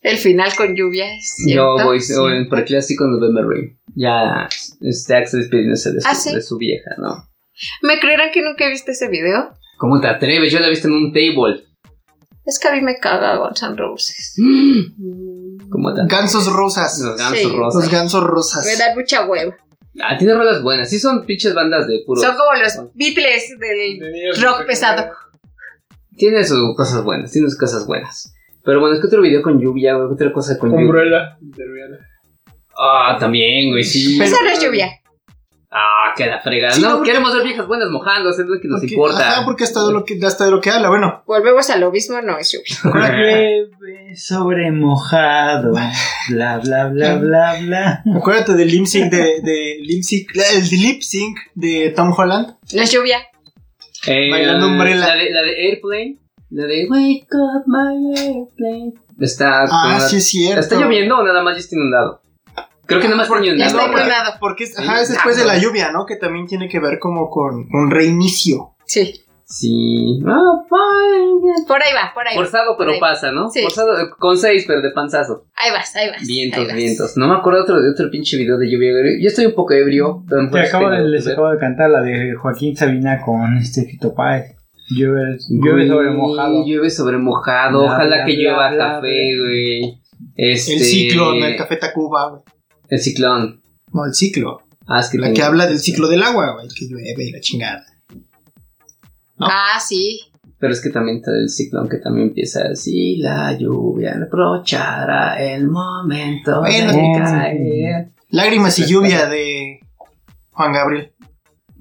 [0.02, 1.84] El final con lluvia es Yo cierto.
[1.86, 2.14] voy Sí.
[2.14, 3.80] o por el clásico November Rain.
[3.95, 4.47] Ya
[4.82, 6.34] este Axel despidiéndose de su, ¿Ah, sí?
[6.34, 7.28] de su vieja, ¿no?
[7.82, 9.54] ¿Me creerán que nunca he visto ese video?
[9.78, 10.52] ¿Cómo te atreves?
[10.54, 11.66] Yo la he visto en un table.
[12.45, 14.36] Es que a mí me caga Guns N' Roses.
[15.70, 16.22] ¿Cómo te atreves?
[16.22, 17.00] Gansos rosas.
[17.00, 17.58] Los gansos Sí.
[17.58, 17.84] rosas.
[17.84, 18.66] Los gansos rosas.
[18.66, 19.56] Me da mucha hueva.
[20.02, 20.89] Ah, tiene rolas buenas.
[20.89, 22.22] Sí, son pinches bandas de puro.
[22.22, 25.12] Son como los Beatles del De rock pesado.
[26.16, 27.32] Tiene sus cosas buenas.
[27.32, 28.34] Tiene sus cosas buenas.
[28.64, 30.07] Pero bueno, es que otro video con lluvia, güey.
[30.10, 30.86] ¿Qué otra cosa con lluvia?
[30.86, 31.97] Umbrella de Rihanna.
[32.78, 34.18] Ah, también, güey, sí.
[34.18, 34.89] Pero- Esa no es lluvia.
[35.72, 36.74] Ah, que la fregada.
[36.74, 39.30] Sí, no, no, porque- queremos ver viejas buenas mojándose, es lo que nos Porque- importa.
[39.32, 40.89] Ajá, porque hasta de lo que, hasta de lo que habla.
[40.89, 43.12] Bueno, Volvemos a lo mismo, no es lluvia.
[43.18, 45.74] Llueve sobre mojado.
[46.30, 48.03] Bla, bla, bla, bla, bla.
[48.16, 52.55] acuérdate del lip sync de, de lip sync, el lip sync de Tom Holland.
[52.74, 53.20] No es lluvia.
[54.07, 55.07] Eh, Bailando Umbrella.
[55.07, 56.16] La de, la de Airplane.
[56.52, 58.93] La de Wake up my airplane.
[59.20, 59.64] Está.
[59.70, 60.60] Ah, con- sí es cierto.
[60.62, 62.22] ¿Está lloviendo o nada más ya está inundado?
[62.86, 63.70] Creo que nada más está Ya inundado.
[63.72, 64.34] está porque- inundado.
[64.39, 66.06] Porque es, ajá, es después de la lluvia, ¿no?
[66.08, 68.72] Que también tiene que ver como con un reinicio.
[68.86, 69.22] Sí.
[69.45, 70.22] Sí.
[70.28, 71.66] Ah, fine.
[71.68, 72.36] Por ahí va, por ahí.
[72.36, 73.00] Forzado, Por pero ahí.
[73.00, 73.50] pasa, ¿no?
[73.50, 73.62] Sí.
[73.64, 75.45] Forzado, eh, con seis, pero de panzazo.
[75.56, 76.22] Ahí vas, ahí vas.
[76.22, 76.76] ahí Vientos, vas.
[76.76, 77.18] vientos.
[77.18, 78.91] No me acuerdo otro, de otro pinche video de lluvia.
[79.20, 80.24] Yo estoy un poco ebrio.
[80.52, 84.56] Te acabo de, les acabo de cantar la de Joaquín Sabina con este Fito Páez.
[84.90, 86.66] Llueve, llueve sobre mojado.
[86.66, 87.80] Llueve sobre mojado.
[87.84, 90.02] Bla, Ojalá bla, que llueva bla, café, güey.
[90.36, 90.74] Este...
[90.74, 92.42] El ciclo, no el Café Tacuba, güey.
[92.90, 93.62] El ciclón.
[93.94, 94.62] No, el ciclo.
[94.88, 96.68] Ah, es que La tengo- que habla del ciclo del agua, güey.
[96.70, 97.86] Que llueve y la chingada.
[99.38, 99.46] ¿no?
[99.48, 100.20] Ah, sí.
[100.58, 103.18] Pero es que también está el ciclón que también empieza así.
[103.18, 108.10] La lluvia reprochará el momento Bueno, de caer.
[108.32, 109.80] Lágrimas y lluvia de
[110.52, 111.14] Juan Gabriel.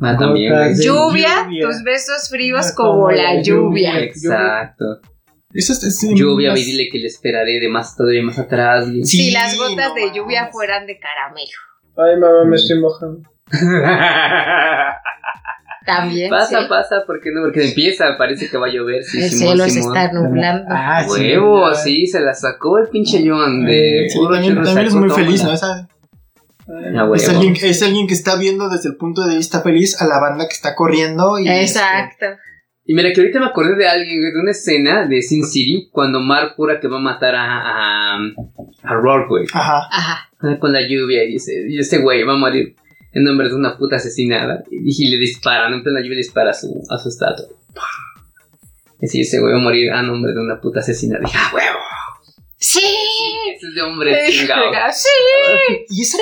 [0.01, 1.67] Ah, también, Lluvia, lluvia.
[1.67, 3.93] tus besos fríos Ah, como como la lluvia.
[3.95, 3.99] lluvia.
[4.05, 4.85] Exacto.
[5.53, 8.85] Eso es, es- Lluvia, más- y dile que le esperaré de más todavía más atrás.
[8.87, 11.51] Sí, si las gotas no de lluvia fueran de caramelo.
[11.97, 13.23] Ay, mamá, me estoy mojando.
[15.87, 16.29] También.
[16.29, 16.67] Pasa, sí.
[16.69, 17.43] pasa, ¿por qué no?
[17.45, 19.03] Porque empieza, parece que va a llover.
[19.05, 20.65] Sí, El Simón, cielo se está nublando.
[20.69, 21.11] Ah, sí.
[21.11, 25.43] Huevo, sí, se la sacó el pinche Joan de puro también, también es muy feliz,
[25.45, 25.53] ¿no?
[25.53, 25.89] Esa-
[27.15, 30.21] Es, alguien, es alguien que está viendo desde el punto de vista feliz a la
[30.21, 31.39] banda que está corriendo.
[31.39, 32.27] Y, Exacto.
[32.85, 36.21] Y mira que ahorita me acordé de alguien, de una escena de Sin City, cuando
[36.21, 38.19] Mark jura que va a matar a, a,
[38.83, 39.89] a Rourke, güey, Ajá.
[39.91, 40.59] Ajá.
[40.59, 42.77] con la lluvia, y dice, y este güey va a morir
[43.13, 46.51] en nombre de una puta asesinada, y, y le disparan, en plena lluvia le dispara
[46.51, 47.45] a su, a su estatua.
[49.01, 51.21] Y sí, ese güey va a morir a nombre de una puta asesinada.
[51.21, 51.79] Dije, ¡ah, huevo!
[52.61, 52.83] Sí.
[53.55, 54.71] Es de hombre chingado.
[54.93, 55.09] Sí.
[55.91, 56.19] Y esa,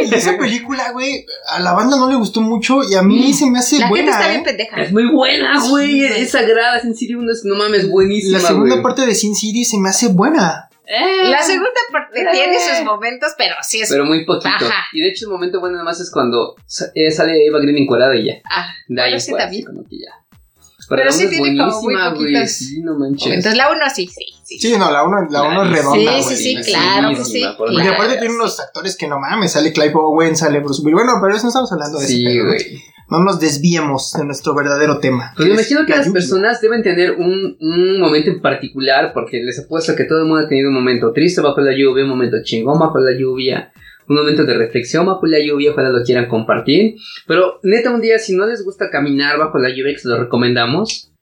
[0.00, 3.50] y esa película, güey, a la banda no le gustó mucho y a mí se
[3.50, 4.12] me hace La gente buena.
[4.12, 4.30] está ¿eh?
[4.30, 4.82] bien pendeja.
[4.82, 5.86] Es muy buena, güey.
[5.90, 9.34] Sí, es sagrada, Sin City 1 es, no mames, buenísima, La segunda parte de Sin
[9.34, 10.68] City se me hace buena.
[10.86, 12.26] Eh, La segunda parte Eh.
[12.32, 13.90] tiene sus momentos, pero sí es.
[13.90, 14.48] Pero muy poquito.
[14.48, 14.86] Ajá.
[14.92, 17.76] Y de hecho el momento bueno nada más es cuando sa- eh, sale Eva Green
[17.76, 18.34] encuadrada y ya.
[18.50, 19.64] Ah, De ahí bueno, sí, también.
[19.66, 20.12] como que ya.
[20.88, 23.26] Pero sí es tiene como muy Sí, no manches.
[23.26, 24.58] Entonces la uno sí, sí, sí.
[24.58, 27.24] Sí, no, la uno, la uno es redonda, Sí, sí, sí, güey, claro que buenísima,
[27.50, 27.92] sí, por Porque claro.
[27.94, 30.94] aparte tiene unos actores que no mames, sale Clive Owen, sale Bruce Willis.
[30.94, 32.32] Bueno, pero eso no estamos hablando de Sí, eso.
[32.34, 32.82] pero güey.
[33.10, 35.32] No nos desviemos de nuestro verdadero tema.
[35.34, 36.20] Pues me imagino que La las lluvia.
[36.20, 40.44] personas deben tener un, un momento en particular, porque les apuesto que todo el mundo
[40.44, 43.72] ha tenido un momento triste bajo la lluvia, un momento chingón bajo la lluvia,
[44.08, 46.96] un momento de reflexión bajo la lluvia, ojalá lo quieran compartir.
[47.26, 50.18] Pero neta, un día, si no les gusta caminar bajo la lluvia, que se lo
[50.18, 51.12] recomendamos,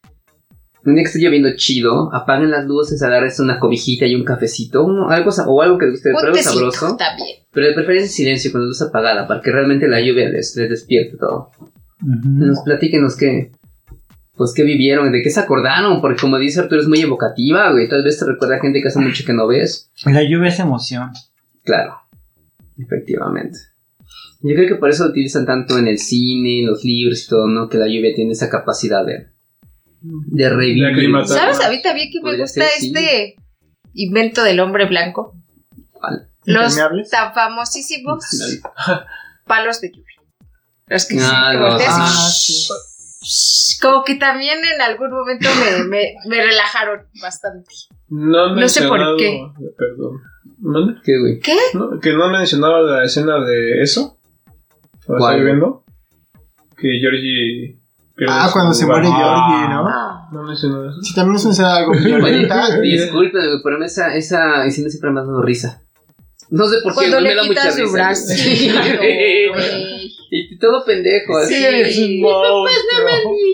[0.84, 4.84] un día que esté lloviendo chido, apaguen las luces, agarres una cobijita y un cafecito,
[4.84, 6.96] un- algo, o algo que les guste, pero sabroso.
[6.96, 7.38] también.
[7.52, 10.54] Pero de preferencia en silencio, con la luz apagada, para que realmente la lluvia les,
[10.56, 11.50] les despierte todo.
[12.02, 12.28] Ujú.
[12.28, 13.50] Nos platíquenos qué,
[14.36, 17.88] pues qué vivieron, de qué se acordaron, porque como dice Arturo es muy evocativa, güey,
[17.88, 19.90] tal vez te recuerda a gente que hace mucho que no ves.
[20.04, 21.10] La lluvia es emoción.
[21.64, 21.96] Claro,
[22.78, 23.58] efectivamente.
[24.42, 27.28] Yo creo que por eso lo utilizan tanto en el cine, en los libros y
[27.28, 27.68] todo, ¿no?
[27.68, 29.28] Que la lluvia tiene esa capacidad de,
[30.02, 30.86] de De revivir.
[30.86, 31.28] aclimatar.
[31.38, 32.86] ¿Sabes a mí también que me gusta ser, sí.
[32.94, 33.36] este
[33.94, 35.34] invento del hombre blanco?
[35.92, 36.28] ¿Cuál?
[36.44, 36.76] Los
[37.10, 38.24] tan famosísimos
[39.46, 40.04] palos de lluvia.
[40.86, 42.68] Los que, Ah, que los- Ah, sí.
[43.82, 47.68] Como que también en algún momento me, me, me relajaron bastante.
[48.08, 49.40] No, No sé por qué.
[49.76, 50.20] Perdón.
[50.60, 50.94] ¿Mande?
[51.04, 51.40] ¿Qué, güey?
[51.40, 51.56] ¿Qué?
[51.74, 54.18] No, que no han mencionado la escena de eso.
[55.04, 55.34] Cuando ¿Cuál?
[55.34, 55.84] está lloviendo.
[56.76, 57.78] Que Georgie.
[58.16, 59.16] pierde Ah, su cuando se muere Ah.
[59.16, 59.88] Georgie, ¿no?
[59.88, 60.28] Ah.
[60.32, 61.00] No mencionó eso.
[61.02, 62.06] Sí, también es un ser algo Oye,
[62.82, 65.82] disculpen, güey, pero esa, esa escena siempre me ha dado risa.
[66.50, 67.86] No sé por qué, Cuando güey, me le da mucha quitan risa.
[67.86, 68.34] su brazo.
[69.54, 70.05] güey.
[70.56, 71.36] Y todo pendejo.
[71.38, 71.54] así.
[72.16, 72.68] un monstruo.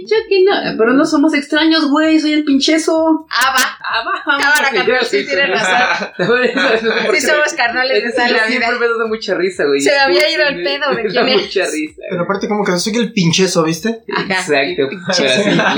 [0.01, 0.53] dicho que no.
[0.79, 2.19] Pero no somos extraños, güey.
[2.21, 3.27] Soy el pinchezo.
[3.31, 3.79] Ah, va.
[3.85, 6.09] Ah, va, sí, tienes razón.
[7.15, 9.81] Sí somos carnales de es- toda yo la siempre me da mucha risa, güey.
[9.81, 11.43] Se me había ido el pedo de me quién da eres.
[11.47, 12.03] mucha risa.
[12.11, 14.03] Pero aparte como que soy el pinchezo, ¿viste?
[14.15, 14.35] Ajá.
[14.35, 14.89] Exacto.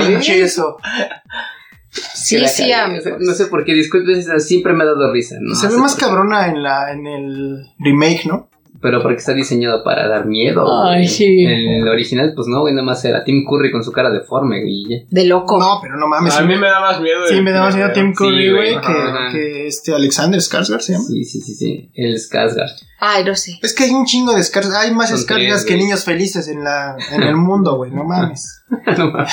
[0.07, 0.77] Pinchezo.
[2.13, 2.71] Sí, sí.
[3.19, 5.37] No sé por qué, disculpen, siempre me ha dado risa.
[5.39, 5.55] ¿no?
[5.55, 8.49] Se ve más cabrona en la en el remake, ¿no?
[8.81, 10.65] Pero porque está diseñado para dar miedo.
[10.85, 11.07] Ay, güey.
[11.07, 11.45] sí.
[11.45, 15.05] El original, pues no, güey, nada más era Tim Curry con su cara deforme, güey.
[15.09, 15.57] De loco.
[15.57, 16.33] No, pero no mames.
[16.35, 17.19] A sí mí me- da más miedo.
[17.27, 17.91] Sí, me da más miedo.
[17.93, 18.75] Tim Curry, Sí, güey.
[18.75, 19.31] Ajá.
[19.31, 21.05] que, que este Alexander Skarsgård se llama.
[21.05, 21.89] Sí, sí, sí, sí.
[21.95, 22.71] El Skarsgård.
[22.99, 23.59] Ay, no sé.
[23.61, 24.75] Es que hay un chingo de Skarsgård.
[24.77, 27.91] Hay más tres, que niños felices en la en el mundo, güey.
[27.91, 28.63] No mames.
[28.97, 29.31] No mames.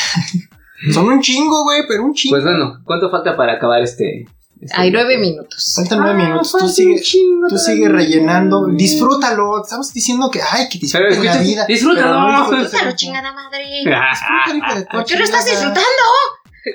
[0.93, 2.35] Son un chingo, güey, pero un chingo.
[2.35, 4.27] pues bueno, ¿cuánto falta para acabar este?
[4.63, 5.73] Este Hay nueve minutos.
[5.77, 6.53] Faltan nueve Ah, minutos.
[6.59, 7.75] Tú sigues, chingo tú todavía.
[7.75, 8.67] sigues rellenando.
[8.69, 9.63] Disfrútalo.
[9.63, 11.67] Estamos diciendo que, ay, que Pero disfruten la vida.
[11.67, 12.21] disfrútalo.
[12.21, 13.65] no disfrutes el Disfrútalo, chingada madre.
[13.83, 15.83] Disfruta, de ¿Por qué no estás disfrutando?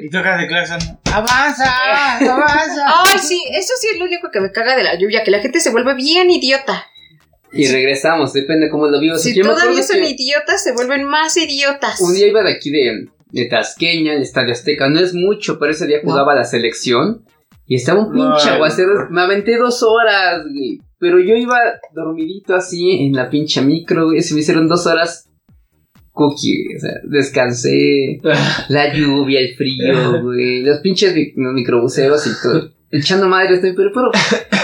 [0.02, 0.80] Y toca de claxon.
[1.14, 1.74] ¡Avanza!
[2.20, 2.86] ¡Avanza!
[3.06, 5.40] Ay, sí, eso sí es lo único que me caga de la lluvia, que la
[5.40, 6.86] gente se vuelve bien idiota.
[7.54, 9.24] Y regresamos, depende cómo lo vivas.
[9.24, 12.02] Si Yo todavía son que idiotas, se vuelven más idiotas.
[12.02, 14.90] Un día iba de aquí de, de Tasqueña, al Estadio Azteca.
[14.90, 17.24] No es mucho, pero ese día jugaba la selección.
[17.68, 19.10] Y estaba un pinche aguacero.
[19.10, 20.80] Me aventé dos horas, güey.
[21.00, 21.60] Pero yo iba
[21.94, 24.22] dormidito así en la pinche micro, güey.
[24.22, 25.30] Se me hicieron dos horas
[26.12, 26.78] cookie, güey.
[26.78, 28.20] O sea, descansé.
[28.70, 30.64] La lluvia, el frío, güey.
[30.64, 32.72] Los pinches los microbuseos y todo.
[32.90, 34.12] Echando madre estoy, pero, pero,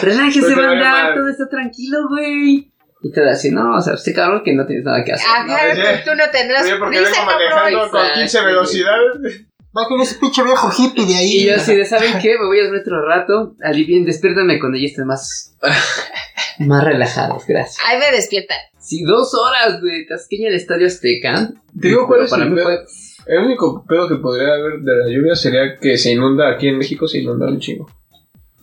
[0.02, 2.72] relájese, banda, todo está tranquilo, güey.
[3.04, 5.28] Y te así, no, o sea, este cabrón que no tienes nada que hacer.
[5.30, 6.02] Ajá, No, oye.
[6.06, 8.08] tú no tendrás Oye, porque prisa, vengo manejando cabrón.
[8.14, 9.46] con 15 velocidades.
[9.76, 11.38] Va con ese pinche viejo hippie de ahí.
[11.42, 12.38] Y yo así de, ¿saben qué?
[12.40, 13.56] Me voy a dormir otro rato.
[13.64, 15.56] Alivien, despiértame cuando ya estén más...
[16.60, 17.84] más relajados, gracias.
[17.88, 18.58] Ahí me despiertan.
[18.80, 21.50] Sí, dos horas de Tasqueña al Estadio Azteca.
[21.80, 22.66] Te digo, ¿cuál Pero es para el mí pedo?
[22.66, 22.78] fue...
[23.26, 26.78] El único pedo que podría haber de la lluvia sería que se inunda aquí en
[26.78, 27.90] México, se inunda un chingo.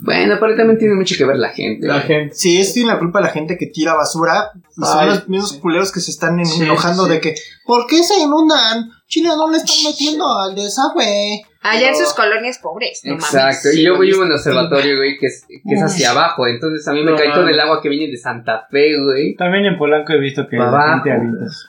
[0.03, 1.87] Bueno, pero también tiene mucho que ver la gente.
[1.87, 2.35] La gente.
[2.35, 5.61] Sí, es tiene la culpa la gente que tira basura y son los mismos sí.
[5.61, 7.35] culeros que se están en- Sí, enojando sí, de que
[7.67, 8.91] ¿por qué se inundan?
[9.07, 11.43] Chile no le están metiendo al desagüe.
[11.63, 13.03] Allá en sus colonias pobres.
[13.05, 13.75] No Exacto, mames.
[13.77, 16.93] y yo vivo en el observatorio, güey, que es, que es hacia abajo, entonces a
[16.93, 19.35] mí me No cae todo el agua que viene de Santa Fe, güey.
[19.37, 21.11] También en Polanco he visto que la gente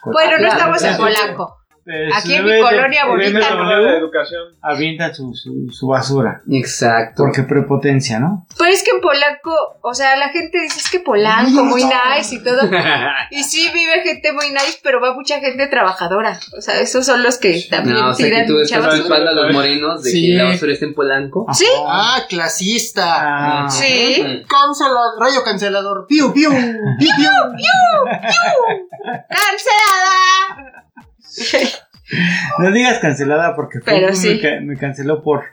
[0.06, 0.96] Bueno, no Claro, estamos en.
[0.96, 1.61] Polanco.
[1.84, 3.64] Pero aquí en mi colonia bonita, de no.
[3.64, 4.42] W, La educación.
[4.62, 6.42] Avientan su, su, su basura.
[6.50, 7.24] Exacto.
[7.24, 8.46] Porque prepotencia, ¿no?
[8.56, 9.52] Pero es que en Polanco,
[9.82, 12.60] o sea, la gente dice es que Polanco, muy nice y todo.
[13.30, 16.38] Y sí, vive gente muy nice, pero va mucha gente trabajadora.
[16.56, 19.00] O sea, esos son los que también no, o sea que tiran tú mucha estás
[19.00, 20.26] culpando a los morenos de Sí.
[20.28, 21.46] que la basura está en Polanco.
[21.52, 23.64] Sí, Ah, clasista.
[23.64, 24.42] Ah, sí.
[24.48, 26.06] Cancelador, rayo cancelador.
[26.06, 26.50] Piu, piu,
[26.98, 27.08] piu,
[27.56, 28.52] piu.
[29.28, 30.84] ¡Cancelada!
[32.58, 34.34] No digas cancelada porque Pero sí.
[34.34, 35.44] me, ca- me canceló por,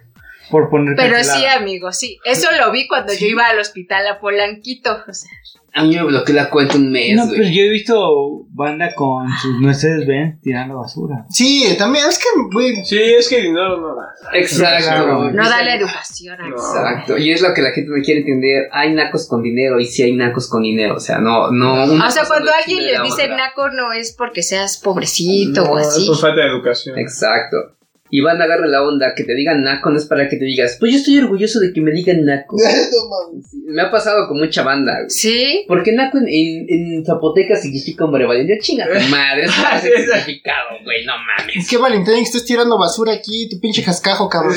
[0.49, 1.39] por poner Pero cancelada.
[1.39, 2.19] sí, amigo, sí.
[2.25, 5.03] Eso lo vi cuando yo iba al hospital a Polanquito.
[5.07, 5.29] O sea,
[5.73, 9.29] A mí me bloqueó la cuenta un mes, No, pero yo he visto banda con
[9.41, 11.25] sus Mercedes Benz tirando basura.
[11.29, 14.09] Sí, también es que, güey, Sí, es que dinero no da.
[14.33, 15.31] Exacto.
[15.31, 16.37] No da la educación.
[16.45, 17.17] Exacto.
[17.17, 18.67] Y es lo que la gente no quiere entender.
[18.71, 20.95] Hay nacos con dinero y sí hay nacos con dinero.
[20.95, 21.83] O sea, no, no.
[21.83, 25.79] O sea, cuando no alguien le dice naco no es porque seas pobrecito No, o
[25.79, 26.07] es así.
[26.07, 26.97] por falta de educación.
[26.97, 27.75] Exacto.
[28.09, 30.45] Y van a agarrar la onda, que te digan naco no es para que te
[30.45, 32.57] digas, pues yo estoy orgulloso de que me digan naco.
[33.65, 35.09] Me ha pasado con mucha banda, güey.
[35.09, 35.65] Sí.
[35.67, 38.57] Porque naco en, en, en zapoteca significa hombre valiente.
[38.59, 41.67] Chinga tu madre, eso no es significado, güey, no mames.
[41.69, 44.55] ¿qué Valentín que estés tirando basura aquí, tu pinche cascajo, cabrón?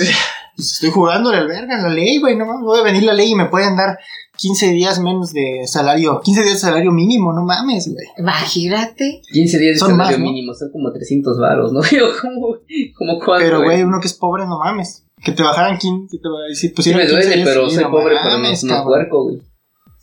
[0.57, 3.31] Pues estoy jugándole al verga, la ley, güey, no mames, voy a venir la ley
[3.31, 3.99] y me pueden dar
[4.43, 8.07] 15 días menos de salario, 15 días de salario mínimo, no mames, güey.
[8.19, 9.23] Imagínate.
[9.33, 10.25] 15 días de Son salario más, ¿no?
[10.33, 11.81] mínimo, son como 300 varos, ¿no?
[11.91, 12.57] Yo, como,
[12.97, 15.07] como cuánto, Pero, güey, uno que es pobre, no mames.
[15.25, 17.85] Que te bajaran 15, te va a decir, pues Sí me duele, pero sí, soy
[17.85, 18.85] no pobre, pero no, cabrón.
[18.85, 19.39] puerco, güey.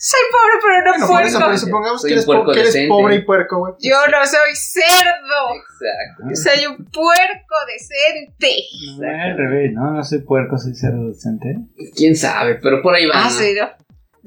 [0.02, 1.46] Soy pobre, pero no Bueno, por eso, puerco.
[1.50, 3.74] pero supongamos Soy que eres, po- puerco que eres pobre y puerco, güey.
[3.82, 5.42] Yo no soy cerdo.
[5.60, 6.36] Exacto.
[6.42, 8.64] Soy un puerco decente.
[8.98, 9.92] No, al revés, ¿no?
[9.96, 11.54] No soy puerco, soy cerdo decente.
[11.98, 13.14] Quién sabe, pero por ahí va.
[13.16, 13.30] Ah, ¿no?
[13.30, 13.68] sí, no.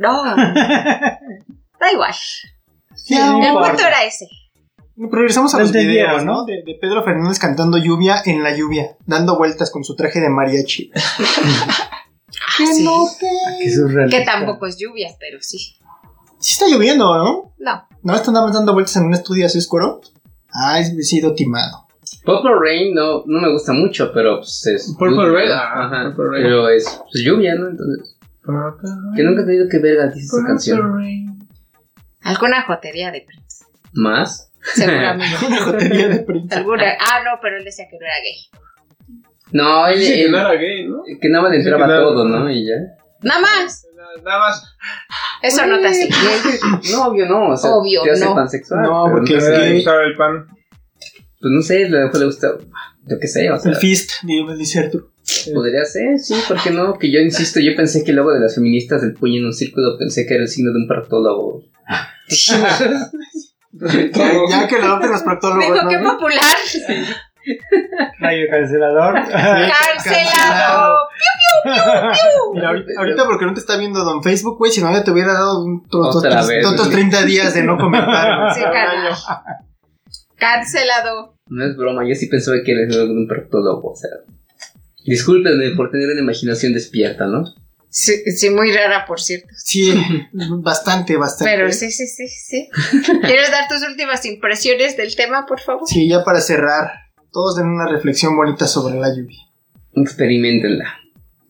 [0.03, 0.25] No.
[1.81, 2.13] Da igual.
[2.95, 3.71] Sí, no El importa.
[3.71, 4.29] punto era ese.
[4.95, 6.33] Pero regresamos a Lo los videos, ¿no?
[6.33, 6.45] ¿no?
[6.45, 10.29] De, de Pedro Fernández cantando lluvia en la lluvia, dando vueltas con su traje de
[10.29, 10.93] mariachi.
[10.95, 11.01] Ah,
[12.59, 12.85] Que sí.
[12.85, 15.59] no te- Que tampoco es lluvia, pero sí.
[16.39, 17.55] Sí está lloviendo, ¿no?
[17.59, 17.89] No.
[18.03, 20.01] ¿No están dando vueltas en un estudio así oscuro?
[20.53, 21.87] Ah, he sido timado.
[22.25, 24.95] Purple Rain no, no me gusta mucho, pero pues es.
[24.99, 25.33] Purple lluvia.
[25.33, 26.05] Rain, ah, Ajá.
[26.11, 26.43] Purple Rain.
[26.45, 27.69] Pero es pues, lluvia, ¿no?
[27.71, 28.12] Entonces.
[29.15, 31.37] Que nunca he tenido que ver dice esa canción.
[32.23, 33.65] Alguna jotería de Prince.
[33.95, 34.51] ¿Más?
[34.75, 35.37] Seguramente.
[35.47, 36.55] Una jotería de Prince.
[36.55, 36.85] Alguna.
[37.01, 39.23] Ah, no, pero él decía que no era gay.
[39.53, 41.03] No, él, Dice que él- no era gay, ¿no?
[41.21, 42.51] que nada más le entraba que nada- todo, ¿no?
[42.51, 42.75] Y ya.
[43.23, 43.87] Nada más.
[44.25, 44.77] Nada más.
[45.43, 46.09] Eso no te hace.
[46.93, 47.49] No, obvio no.
[47.51, 48.35] O sea, Obvio, te hace no.
[48.35, 48.83] pansexual.
[48.83, 50.47] No, porque no Le gustaba el pan.
[50.49, 52.49] Pues no sé, a lo mejor le gusta.
[53.05, 53.73] Yo qué sé, o sea.
[53.73, 55.12] El fist, digo, dice Arturo.
[55.55, 56.95] Podría ser, sí, ¿por qué no?
[56.99, 59.53] Que yo insisto, yo pensé que el logo de las feministas del puño en un
[59.53, 61.63] círculo pensé que era el signo de un proctólogo.
[64.51, 65.65] Ya que lo adopten los proctólogos.
[65.73, 65.89] Dijo ¿no?
[65.89, 66.57] que popular.
[68.21, 69.15] Rayo cancelador.
[69.95, 70.97] Cancelado.
[72.55, 75.11] Mira, ahorita, ahorita porque no te está viendo Don Facebook, güey, si no ya te
[75.11, 76.99] hubiera dado un- otros, Otra otros- vez, otros güey.
[76.99, 78.55] 30 días de no comentar.
[78.55, 78.61] Sí.
[80.37, 81.37] Cancelado.
[81.47, 84.11] No es broma, yo sí pensaba que era el logo de un proctólogo, o sea.
[85.05, 87.45] Discúlpenme por tener una imaginación despierta, ¿no?
[87.89, 89.49] Sí, sí, muy rara, por cierto.
[89.57, 89.93] Sí,
[90.63, 91.53] bastante, bastante.
[91.55, 92.69] Pero sí, sí, sí, sí.
[93.21, 95.87] ¿Quieres dar tus últimas impresiones del tema, por favor?
[95.87, 96.91] Sí, ya para cerrar,
[97.33, 99.39] todos den una reflexión bonita sobre la lluvia.
[99.95, 100.87] Experimentenla.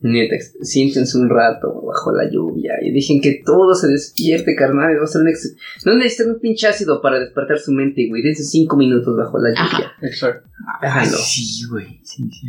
[0.01, 4.99] Neta, siéntense un rato bajo la lluvia y dejen que todo se despierte, carnal.
[4.99, 8.21] Va a ser un ex- No necesitan un pinche ácido para despertar su mente, güey.
[8.21, 9.93] Dense cinco minutos bajo la lluvia.
[10.01, 10.45] Exacto.
[10.81, 11.17] Háganlo.
[11.17, 12.01] Sí, güey.
[12.03, 12.47] Sí, sí.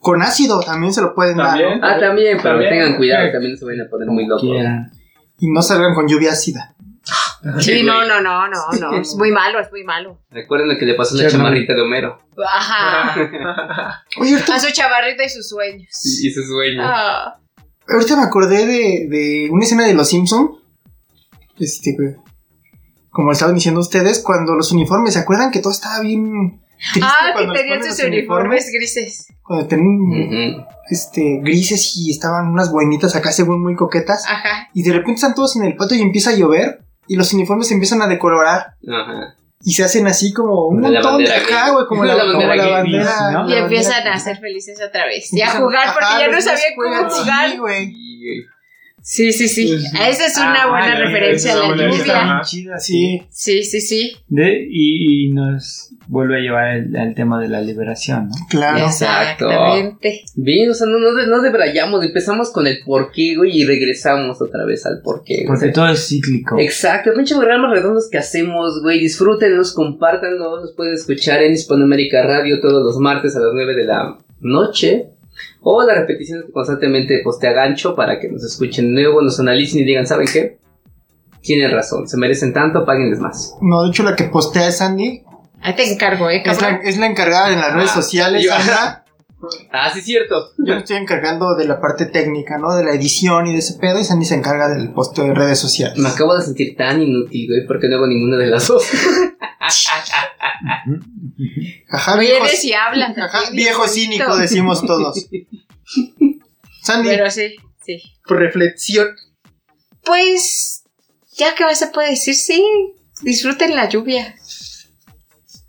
[0.00, 1.78] Con ácido también se lo pueden También.
[1.78, 1.78] dar.
[1.78, 1.86] ¿no?
[1.86, 2.70] Ah, también, pero También.
[2.70, 4.42] tengan cuidado, también se van a poner muy locos.
[4.42, 4.90] Quieran.
[5.38, 6.74] Y no salgan con lluvia ácida.
[7.60, 8.92] Sí, no, no, no, no, no.
[9.00, 10.20] Es muy malo, es muy malo.
[10.30, 11.44] Recuerden lo que le pasó a la Chernobyl.
[11.66, 12.18] chamarrita de Homero.
[12.46, 14.02] Ajá.
[14.20, 15.88] Oye, ahorita, A su chavarrita y sus sueños.
[16.22, 16.84] Y sus sueños.
[16.86, 17.38] Ah.
[17.88, 20.50] ahorita me acordé de, de una escena de Los Simpson.
[21.58, 21.96] Este,
[23.10, 26.60] como estaban diciendo ustedes, cuando los uniformes, ¿se acuerdan que todo estaba bien
[27.02, 29.26] Ah, que tenían sus uniformes grises.
[29.42, 34.24] Cuando tenían este, grises y estaban unas boinitas acá según muy coquetas.
[34.28, 34.68] Ajá.
[34.74, 36.80] Y de repente están todos en el patio y empieza a llover.
[37.06, 38.74] Y los uniformes se empiezan a decolorar.
[38.88, 39.34] Ajá.
[39.62, 42.46] Y se hacen así como un la montón de acá, güey, como la, La como
[42.46, 43.30] bandera la gay, bandera.
[43.32, 43.44] ¿no?
[43.46, 45.30] la Y empiezan bandera- a ser felices otra vez.
[45.32, 47.58] Y a jugar porque Ajá, ya no sabían cómo sí, jugar.
[47.58, 47.94] güey.
[49.02, 49.72] Sí, sí, sí.
[50.08, 52.40] Esa es una Ah, buena referencia a la lluvia.
[52.44, 53.22] chida, sí.
[53.30, 54.12] Sí, Sí, sí.
[54.28, 58.34] De- y, y nos vuelve a llevar al, al tema de la liberación, ¿no?
[58.48, 58.78] claro.
[58.84, 59.46] Exacto.
[59.48, 60.22] Exactamente.
[60.34, 64.64] Bien, o sea, no, no, no debrayamos, empezamos con el porqué, güey, y regresamos otra
[64.64, 65.44] vez al porqué.
[65.44, 65.46] güey.
[65.46, 66.58] Porque todo es cíclico.
[66.58, 68.98] Exacto, pinche programas redondos que hacemos, güey.
[69.00, 70.62] Disfrútenlos, compártanlos.
[70.62, 75.06] Los pueden escuchar en Hispanoamérica Radio todos los martes a las 9 de la noche.
[75.62, 79.80] O la repetición que constantemente postea Gancho para que nos escuchen de nuevo, nos analicen
[79.80, 80.58] y digan, ¿saben qué?
[81.42, 83.54] Tienen razón, se merecen tanto, páguenles más.
[83.62, 85.22] No, de hecho la que postea es Sandy.
[85.62, 86.80] Ahí te encargo, ¿eh, Es la, cabrón?
[86.86, 89.04] es la encargada en las redes Ah, sociales, yo- Sandra.
[89.72, 90.50] Ah, sí, cierto.
[90.58, 92.74] Yo me estoy encargando de la parte técnica, ¿no?
[92.74, 93.98] De la edición y de ese pedo.
[93.98, 95.96] Y Sandy se encarga del posteo de redes sociales.
[95.96, 98.84] Me acabo de sentir tan inútil, güey, porque no hago ninguna de las dos.
[101.88, 105.26] Ajá, viejo, Vienes y así, viejo cínico, decimos todos.
[106.82, 108.02] Sandy, Pero sí, sí.
[108.26, 109.08] por reflexión.
[110.02, 110.84] Pues,
[111.36, 112.64] ya que se puede decir, sí,
[113.22, 114.34] disfruten la lluvia.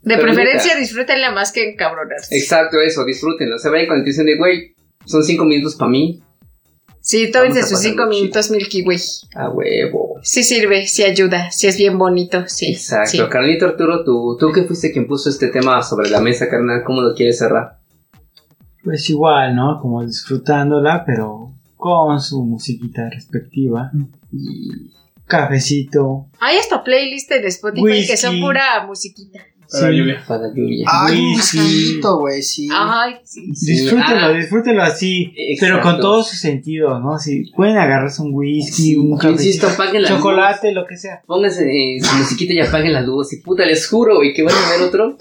[0.01, 0.79] De Pero preferencia, neta.
[0.79, 2.35] disfrútenla más que encabronarse.
[2.35, 3.59] Exacto, eso, disfrútenlo.
[3.59, 4.75] Se vayan con la intención de, güey,
[5.05, 6.23] son cinco minutos para mí.
[7.01, 8.99] Sí, tómense sus cinco minutos Milky Way.
[9.35, 10.10] A huevo.
[10.23, 12.73] Sí sirve, sí ayuda, sí es bien bonito, sí.
[12.73, 13.09] Exacto.
[13.09, 13.19] sí.
[13.29, 17.01] Carnito Arturo, tú, tú que fuiste quien puso este tema sobre la mesa, carnal, ¿cómo
[17.01, 17.79] lo quieres cerrar?
[18.83, 19.79] Pues igual, ¿no?
[19.79, 23.91] Como disfrutándola, pero con su musiquita respectiva.
[24.31, 24.91] Y
[25.25, 26.27] cafecito.
[26.39, 29.39] Hay hasta playlist en Spotify que son pura musiquita.
[29.71, 30.23] Para la lluvia.
[30.27, 30.85] Para la lluvia.
[30.91, 32.67] Ay, un whiskycito, güey, sí.
[32.73, 33.55] Ay, sí.
[33.55, 34.31] Sí, Disfrútenlo, ah.
[34.33, 35.59] disfrútenlo así, Exacto.
[35.59, 37.17] pero con todos sus sentidos, ¿no?
[37.17, 41.21] Si pueden agarrarse un whisky, un Yo cafecito, insisto, apaguen la chocolate, lo que sea.
[41.25, 43.31] Pónganse eh, su musiquita y apaguen la luz.
[43.33, 45.17] Y puta, les juro, güey, que van a ver otro,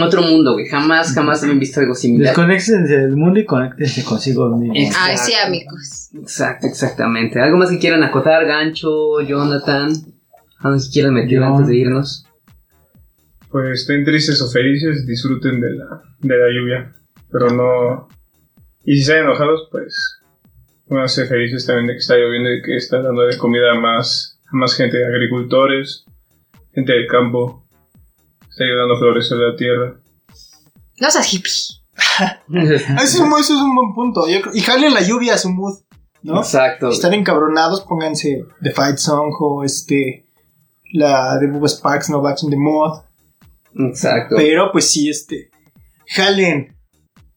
[0.00, 0.66] otro mundo, güey.
[0.66, 2.28] Jamás, jamás habían visto algo similar.
[2.34, 4.74] Desconéctense del mundo y conéctense consigo mismo.
[4.76, 4.98] Exacto.
[5.02, 6.10] Ay, sí, amigos.
[6.14, 7.40] Exacto, exactamente.
[7.40, 9.92] ¿Algo más que quieran acotar, Gancho, Jonathan?
[10.60, 12.26] ¿Algo que quieran meter Yo- antes de irnos?
[13.54, 16.92] Pues estén tristes o felices, disfruten de la, de la lluvia.
[17.30, 18.08] Pero no.
[18.84, 19.94] Y si están enojados, pues.
[20.88, 24.40] Pónganse felices también de que está lloviendo y que está dando de comida a más,
[24.52, 26.04] a más gente, agricultores,
[26.72, 27.64] gente del campo.
[28.50, 30.00] Está ayudando a florecer la tierra.
[31.00, 31.52] No seas hippie.
[32.52, 34.28] Eso es, un, eso es un buen punto.
[34.28, 35.78] Yo y jalen la lluvia a su mood,
[36.24, 36.38] ¿no?
[36.38, 36.90] Exacto.
[36.90, 40.26] Si están encabronados, pónganse The Fight Song o este.
[40.92, 43.04] La de Bubba Sparks, No Back in the Mood.
[43.78, 44.36] Exacto.
[44.36, 45.50] Pero pues sí, este.
[46.06, 46.74] Jalen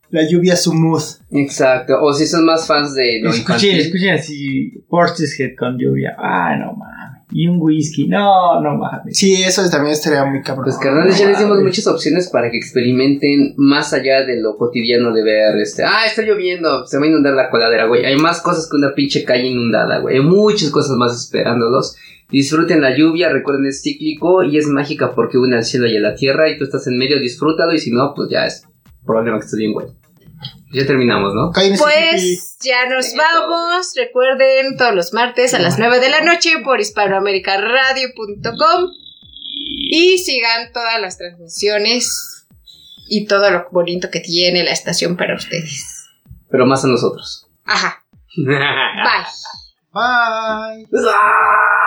[0.09, 1.01] la lluvia su mood.
[1.31, 1.93] Exacto.
[2.01, 3.79] O si son más fans de lo Escuchen, infantil.
[3.79, 6.15] escuchen así, Portishead con lluvia.
[6.17, 7.16] Ah, no mames.
[7.31, 8.07] Y un whisky.
[8.07, 9.17] No, no mames.
[9.17, 10.63] Sí, eso también estaría muy cabrón.
[10.65, 15.11] Pues carnales, ya les dimos muchas opciones para que experimenten más allá de lo cotidiano
[15.11, 18.05] de ver este, ah, está lloviendo, se va a inundar la coladera, güey.
[18.05, 20.17] Hay más cosas que una pinche calle inundada, güey.
[20.17, 21.97] Hay muchas cosas más esperándolos.
[22.29, 26.01] Disfruten la lluvia, recuerden es cíclico y es mágica porque une al cielo y a
[26.01, 28.65] la tierra y tú estás en medio, disfrútalo y si no, pues ya es
[29.05, 29.87] problema que estés bien, güey.
[30.73, 31.51] Ya terminamos, ¿no?
[31.53, 33.93] Pues ya nos vamos.
[33.95, 38.91] Recuerden todos los martes a las 9 de la noche por hispanoamericaradio.com
[39.59, 42.45] y sigan todas las transmisiones
[43.07, 46.09] y todo lo bonito que tiene la estación para ustedes.
[46.49, 47.47] Pero más a nosotros.
[47.65, 48.03] Ajá.
[48.35, 48.57] Bye.
[49.93, 49.93] Bye.
[49.93, 51.83] ¡Ah!